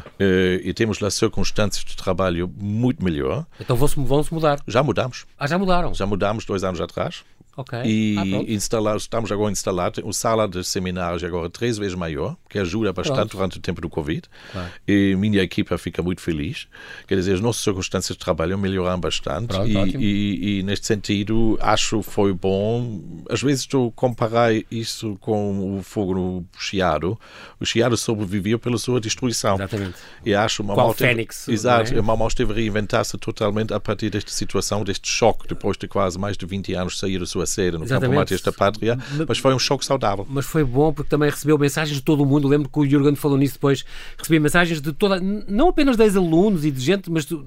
e 0.63 0.73
temos 0.73 1.01
lá 1.01 1.11
circunstâncias 1.11 1.85
de 1.85 1.97
trabalho 1.97 2.53
muito 2.57 3.05
melhor. 3.05 3.47
Então 3.61 3.77
vão-se 3.77 4.33
mudar? 4.33 4.61
Já 4.67 4.83
mudamos. 4.83 5.27
Ah, 5.39 5.47
já 5.47 5.59
mudaram? 5.59 5.95
Já 5.95 6.07
mudamos 6.07 6.45
dois 6.45 6.65
anos 6.65 6.81
atrás. 6.81 7.25
Okay. 7.57 7.83
E 7.85 8.19
ah, 8.19 8.53
instalar, 8.53 8.97
estamos 8.97 9.31
agora 9.31 9.49
a 9.49 9.53
instalar 9.53 9.93
uma 10.03 10.13
sala 10.13 10.49
de 10.49 10.65
seminários 10.65 11.23
agora 11.23 11.49
três 11.49 11.79
vezes 11.79 11.95
maior, 11.95 12.37
que 12.49 12.59
ajuda 12.59 12.93
bastante 12.93 13.17
pronto. 13.17 13.37
durante 13.37 13.59
o 13.59 13.61
tempo 13.61 13.81
do 13.81 13.89
Covid. 13.89 14.23
Claro. 14.53 14.71
E 14.87 15.15
minha 15.17 15.41
equipa 15.41 15.79
fica 15.79 16.03
muito 16.03 16.21
feliz. 16.21 16.67
Quer 17.07 17.17
dizer, 17.17 17.35
as 17.35 17.41
nossas 17.41 17.63
circunstâncias 17.63 18.17
de 18.17 18.25
trabalho 18.25 18.59
melhoram 18.59 18.99
bastante. 18.99 19.49
Pronto, 19.49 19.69
e, 19.69 19.97
e, 19.97 20.59
e, 20.59 20.63
neste 20.63 20.87
sentido, 20.87 21.57
acho 21.61 21.99
que 21.99 22.11
foi 22.11 22.33
bom. 22.33 23.23
Às 23.31 23.43
vezes 23.43 23.61
estou 23.61 23.89
a 23.89 23.93
comparar 23.93 24.53
isso 24.71 25.17
com 25.21 25.79
o 25.79 25.83
fogo 25.83 26.15
no 26.15 26.45
Chiado. 26.59 27.19
O 27.61 27.65
Chiado 27.65 27.97
sobreviveu 27.97 28.59
pela 28.59 28.79
sua 28.79 29.01
destruição. 29.01 29.55
Exatamente. 29.55 29.95
E 30.25 30.35
acho 30.35 30.63
uma 30.63 30.75
Qual 30.75 30.93
Fênix. 30.93 31.49
Exato. 31.49 31.95
É? 31.95 32.03
Mamau 32.03 32.27
esteve 32.27 32.53
a 32.53 32.57
reinventar-se 32.57 33.17
totalmente 33.19 33.73
a 33.73 33.79
partir 33.79 34.11
desta 34.11 34.33
situação, 34.33 34.83
deste 34.83 35.09
choque, 35.09 35.47
depois 35.47 35.77
de 35.77 35.87
quase 35.87 36.19
mais 36.19 36.37
de 36.37 36.45
20 36.47 36.75
anos 36.75 36.99
sair 36.99 37.19
da 37.19 37.27
sua 37.27 37.44
a 37.45 37.47
ser 37.47 37.75
no 37.75 37.85
Exatamente. 37.85 38.19
campo 38.19 38.31
desta 38.31 38.53
pátria, 38.53 38.99
mas 39.29 39.39
foi 39.39 39.55
um 39.55 39.59
choque 39.59 39.85
saudável. 39.85 40.27
Mas 40.29 40.47
foi 40.47 40.65
bom 40.65 40.93
porque 40.93 41.09
também 41.09 41.31
recebeu 41.31 41.59
mensagens 41.59 41.97
de 41.97 42.03
todo 42.03 42.23
o 42.23 42.27
mundo. 42.27 42.49
lembro 42.49 42.69
que 42.69 42.79
o 42.79 42.89
Jurgen 42.89 43.15
falou 43.15 43.39
nisso 43.39 43.55
depois. 43.55 43.85
Recebia 44.19 44.41
mensagens 44.41 44.81
de 44.81 44.93
toda, 44.93 45.21
não 45.21 45.69
apenas 45.69 45.97
de 45.97 46.05
alunos 46.17 46.65
e 46.65 46.71
de 46.71 46.81
gente, 46.81 47.11
mas 47.11 47.25
de, 47.25 47.39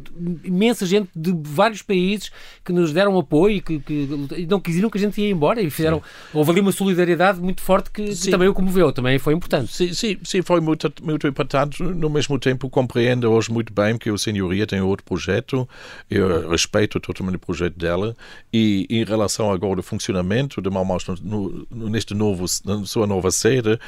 imensa 0.43 0.85
gente 0.85 1.09
de 1.15 1.33
vários 1.43 1.81
países 1.81 2.31
que 2.63 2.71
nos 2.71 2.91
deram 2.93 3.17
apoio 3.17 3.57
e 3.57 3.61
que, 3.61 3.79
que 3.79 4.47
não 4.49 4.59
quiseram 4.59 4.89
que 4.89 4.97
a 4.97 5.01
gente 5.01 5.19
ia 5.21 5.29
embora 5.29 5.61
e 5.61 5.69
fizeram. 5.69 5.97
Sim. 5.97 6.37
Houve 6.37 6.51
ali 6.51 6.59
uma 6.61 6.71
solidariedade 6.71 7.39
muito 7.39 7.61
forte 7.61 7.91
que, 7.91 8.03
que, 8.15 8.31
também 8.31 8.47
o 8.47 8.53
comoveu, 8.53 8.91
também 8.91 9.19
foi 9.19 9.33
importante. 9.33 9.73
Sim, 9.73 9.93
sim, 9.93 10.17
sim, 10.23 10.41
foi 10.41 10.59
muito, 10.59 10.91
muito 11.01 11.27
importante. 11.27 11.81
No 11.81 12.09
mesmo 12.09 12.39
tempo, 12.39 12.69
compreendo 12.69 13.29
hoje 13.31 13.51
muito 13.51 13.73
bem 13.73 13.97
que 13.97 14.11
o 14.11 14.17
Senhoria 14.17 14.65
tem 14.65 14.81
outro 14.81 15.05
projeto. 15.05 15.67
Eu 16.09 16.49
respeito 16.49 16.99
totalmente 16.99 17.35
o 17.35 17.39
projeto 17.39 17.77
dela 17.77 18.15
e 18.51 18.85
em 18.89 19.03
relação 19.03 19.51
agora 19.51 19.81
funcionamento 19.87 20.61
de 20.61 20.69
Maumaus 20.69 21.05
no, 21.07 21.67
no, 21.71 21.89
neste 21.89 22.13
novo, 22.13 22.45
na 22.65 22.85
sua 22.85 23.07
nova 23.07 23.31
sede, 23.31 23.79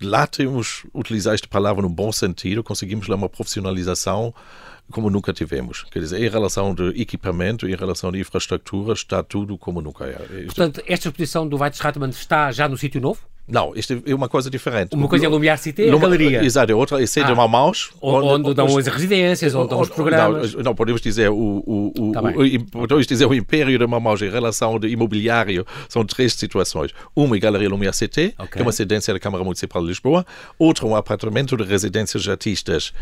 lá 0.00 0.26
temos, 0.26 0.84
utilizar 0.92 1.34
esta 1.34 1.46
palavra 1.46 1.82
no 1.82 1.88
bom 1.88 2.10
sentido, 2.10 2.62
conseguimos 2.64 3.06
lá 3.06 3.16
uma 3.16 3.28
profissionalização 3.28 4.34
como 4.90 5.08
nunca 5.08 5.32
tivemos. 5.32 5.84
Quer 5.90 6.00
dizer, 6.00 6.22
em 6.22 6.28
relação 6.28 6.74
de 6.74 6.88
equipamento, 7.00 7.68
em 7.68 7.74
relação 7.74 8.10
de 8.12 8.18
infraestrutura, 8.18 8.92
está 8.92 9.22
tudo 9.22 9.56
como 9.56 9.80
nunca 9.80 10.04
é. 10.04 10.44
Portanto, 10.44 10.82
esta 10.86 11.08
exposição 11.08 11.48
do 11.48 11.56
Weizsäcker 11.56 12.02
está 12.10 12.52
já 12.52 12.68
no 12.68 12.76
sítio 12.76 13.00
novo? 13.00 13.20
Não, 13.46 13.72
isto 13.74 14.02
é 14.06 14.14
uma 14.14 14.28
coisa 14.28 14.48
diferente. 14.48 14.94
Uma 14.94 15.08
coisa 15.08 15.26
é 15.26 15.28
Lumiar 15.28 15.58
Cité, 15.58 15.90
a 15.90 15.96
galeria. 15.96 16.44
Exato, 16.44 16.70
é 16.70 16.74
outra 16.74 17.02
é 17.02 17.06
Sede 17.06 17.32
ah, 17.32 17.48
Maus. 17.48 17.90
Onde, 18.00 18.48
onde 18.48 18.54
dão 18.54 18.78
as 18.78 18.86
residências, 18.86 19.54
onde 19.54 19.70
dão 19.70 19.80
os 19.80 19.88
programas. 19.88 20.54
Não, 20.54 20.62
não 20.62 20.74
podemos 20.74 21.00
dizer 21.00 21.28
o, 21.28 21.34
o, 21.34 21.92
o, 21.98 22.12
tá 22.12 22.20
o, 22.20 22.66
podemos 22.70 23.06
dizer 23.06 23.26
o 23.26 23.34
Império 23.34 23.78
de 23.78 23.86
Mamaus 23.86 24.22
em 24.22 24.30
relação 24.30 24.70
ao 24.70 24.84
imobiliário. 24.84 25.66
São 25.88 26.04
três 26.04 26.34
situações. 26.34 26.92
Uma 27.16 27.36
é 27.36 27.38
a 27.38 27.40
Galeria 27.40 27.68
Lumiar 27.68 27.92
Cité, 27.94 28.32
okay. 28.38 28.46
que 28.46 28.58
é 28.58 28.62
uma 28.62 28.70
residência 28.70 29.12
da 29.12 29.18
Câmara 29.18 29.42
Municipal 29.42 29.82
de 29.82 29.88
Lisboa. 29.88 30.24
Outra, 30.58 30.86
um 30.86 30.94
apartamento 30.94 31.56
de 31.56 31.64
residências 31.64 32.22
de 32.22 32.30
artistas, 32.30 32.92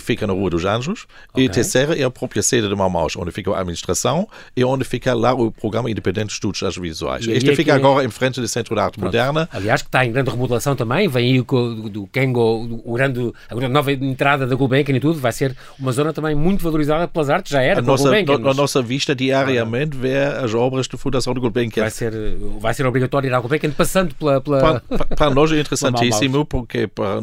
fica 0.00 0.26
na 0.26 0.32
Rua 0.32 0.50
dos 0.50 0.64
Anjos. 0.64 1.06
Okay. 1.30 1.44
E 1.44 1.48
a 1.48 1.50
terceira 1.50 1.98
é 1.98 2.02
a 2.02 2.10
própria 2.10 2.42
sede 2.42 2.68
de 2.68 2.74
Mamaus, 2.74 3.16
onde 3.16 3.30
fica 3.30 3.50
a 3.52 3.60
administração 3.60 4.28
e 4.56 4.64
onde 4.64 4.84
fica 4.84 5.14
lá 5.14 5.32
o 5.32 5.52
programa 5.52 5.90
Independente 5.90 6.28
de 6.28 6.32
Estudos 6.32 6.62
Audiovisuais. 6.62 7.26
Este 7.26 7.54
fica 7.54 7.74
agora 7.74 8.04
em 8.04 8.10
frente 8.10 8.40
do 8.40 8.48
Centro 8.48 8.74
de 8.74 8.80
Arte 8.80 8.98
Pronto. 8.98 9.06
Moderna. 9.06 9.48
Aliás, 9.68 9.82
que 9.82 9.88
está 9.88 10.06
em 10.06 10.10
grande 10.10 10.30
remodelação 10.30 10.74
também, 10.74 11.08
vem 11.08 11.32
aí 11.32 11.42
do, 11.42 11.88
do 11.90 12.06
Kengo, 12.06 12.80
o 12.84 12.94
grande, 12.94 13.32
a 13.50 13.68
nova 13.68 13.92
entrada 13.92 14.46
da 14.46 14.54
Gulbenkian 14.56 14.96
e 14.96 15.00
tudo, 15.00 15.20
vai 15.20 15.30
ser 15.30 15.54
uma 15.78 15.92
zona 15.92 16.10
também 16.10 16.34
muito 16.34 16.64
valorizada 16.64 17.06
pelas 17.06 17.28
artes, 17.28 17.52
já 17.52 17.60
era. 17.60 17.80
A, 17.80 17.82
nossa, 17.82 18.10
no, 18.10 18.48
a 18.48 18.54
nossa 18.54 18.80
vista 18.80 19.14
diariamente 19.14 19.94
vê 19.94 20.16
as 20.16 20.54
obras 20.54 20.88
de 20.88 20.96
fundação 20.96 21.34
do 21.34 21.40
Gulbenkian. 21.42 21.82
Vai 21.82 21.90
ser, 21.90 22.12
vai 22.58 22.72
ser 22.72 22.86
obrigatório 22.86 23.28
ir 23.28 23.34
à 23.34 23.40
Gulbenkian 23.40 23.70
passando 23.72 24.14
pela. 24.14 24.40
pela... 24.40 24.80
Para, 24.80 25.04
para 25.04 25.30
nós 25.30 25.52
é 25.52 25.60
interessantíssimo 25.60 26.46
porque 26.46 26.86
para 26.86 27.22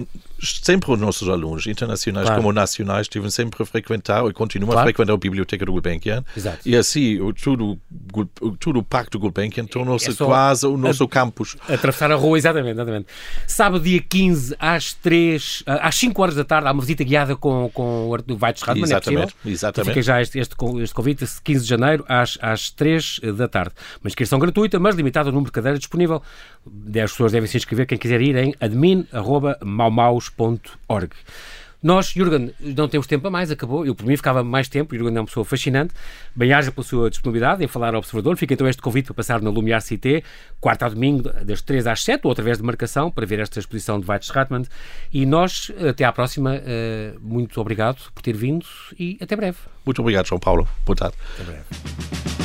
sempre 0.54 0.92
os 0.92 1.00
nossos 1.00 1.30
alunos, 1.30 1.68
internacionais 1.68 2.28
claro. 2.28 2.42
como 2.42 2.54
nacionais, 2.54 3.02
estiveram 3.02 3.32
sempre 3.32 3.62
a 3.64 3.66
frequentar 3.66 4.26
e 4.26 4.34
continuam 4.34 4.72
claro. 4.72 4.82
a 4.82 4.84
frequentar 4.84 5.14
a 5.14 5.18
Biblioteca 5.18 5.66
do 5.66 5.72
Gulbenkian. 5.72 6.24
Exato. 6.36 6.60
E 6.66 6.76
assim, 6.76 7.20
o, 7.20 7.34
tudo, 7.34 7.80
tudo 8.60 8.80
o 8.80 8.84
Pacto 8.84 9.20
Gulbenkian 9.20 9.66
tornou-se 9.66 10.10
é 10.10 10.14
quase 10.14 10.66
o 10.66 10.78
nosso 10.78 11.04
a, 11.04 11.08
campus. 11.08 11.56
Atravessar 11.68 12.12
a 12.12 12.16
rua, 12.16 12.38
exatamente, 12.38 12.74
exatamente. 12.74 13.08
Sábado, 13.48 13.84
dia 13.84 14.02
15, 14.02 14.56
às 14.60 14.94
3, 14.94 15.64
às 15.66 15.96
5 15.96 16.22
horas 16.22 16.36
da 16.36 16.44
tarde, 16.44 16.68
há 16.68 16.72
uma 16.72 16.82
visita 16.82 17.04
guiada 17.04 17.36
com, 17.36 17.70
com 17.74 18.10
o 18.10 18.38
Weitz 18.42 18.62
Radman, 18.62 18.84
é 18.84 18.88
exatamente, 18.88 19.36
é 19.46 19.50
exatamente. 19.50 19.90
Fica 19.90 20.02
já 20.02 20.22
este, 20.22 20.40
este, 20.40 20.56
este 20.82 20.94
convite, 20.94 21.26
15 21.44 21.64
de 21.64 21.70
janeiro, 21.70 22.06
às, 22.08 22.38
às 22.42 22.70
3 22.72 23.22
da 23.36 23.48
tarde. 23.48 23.72
Uma 24.02 24.08
inscrição 24.08 24.40
gratuita, 24.40 24.80
mas 24.80 24.96
limitada 24.96 25.30
ao 25.30 25.34
número 25.34 25.50
de 25.50 25.54
cadeiras 25.54 25.80
disponível. 25.80 26.22
10 26.66 27.12
pessoas 27.12 27.32
devem 27.32 27.48
se 27.48 27.58
inscrever, 27.58 27.86
quem 27.86 27.98
quiser 27.98 28.22
ir 28.22 28.36
em 28.36 28.56
admin.maumaus.org. 30.38 31.12
Nós, 31.84 32.08
Jürgen, 32.08 32.52
não 32.60 32.88
temos 32.88 33.06
tempo 33.06 33.28
a 33.28 33.30
mais, 33.30 33.52
acabou. 33.52 33.86
Eu, 33.86 33.94
por 33.94 34.08
mim, 34.08 34.18
ficava 34.18 34.44
mais 34.44 34.68
tempo. 34.68 34.96
Jürgen 34.96 35.16
é 35.16 35.20
uma 35.20 35.28
pessoa 35.28 35.46
fascinante. 35.46 35.94
Bem-aja 36.36 36.72
pela 36.72 36.84
sua 36.84 37.12
disponibilidade 37.12 37.64
em 37.64 37.68
falar 37.68 37.94
ao 37.94 38.00
Observador. 38.00 38.36
Fica 38.38 38.56
então 38.56 38.68
este 38.68 38.82
convite 38.82 39.06
para 39.06 39.14
passar 39.14 39.40
na 39.40 39.52
Lumiar 39.52 39.82
Cité, 39.82 40.24
quarta 40.60 40.88
a 40.88 40.90
domingo, 40.90 41.30
das 41.44 41.62
3 41.62 41.86
às 41.86 42.04
7, 42.04 42.22
ou 42.24 42.32
através 42.32 42.58
de 42.58 42.64
marcação, 42.64 43.12
para 43.12 43.24
ver 43.28 43.40
esta 43.40 43.60
exposição 43.60 44.00
de 44.00 44.10
Weitz 44.10 44.30
Ratman. 44.30 44.64
E 45.14 45.28
nós, 45.28 45.72
até 45.88 46.04
à 46.06 46.12
próxima, 46.12 46.56
eh, 46.56 47.14
muito 47.22 47.62
obrigado 47.62 48.00
por 48.16 48.24
ter 48.24 48.36
vindo 48.36 48.66
e 48.98 49.20
até 49.22 49.36
breve. 49.36 49.58
Muito 49.86 50.02
obrigado, 50.02 50.26
João 50.26 50.40
Paulo. 50.40 50.68
Boa 50.84 50.96
tarde. 50.96 51.16
Até 51.36 51.44
breve. 51.44 52.45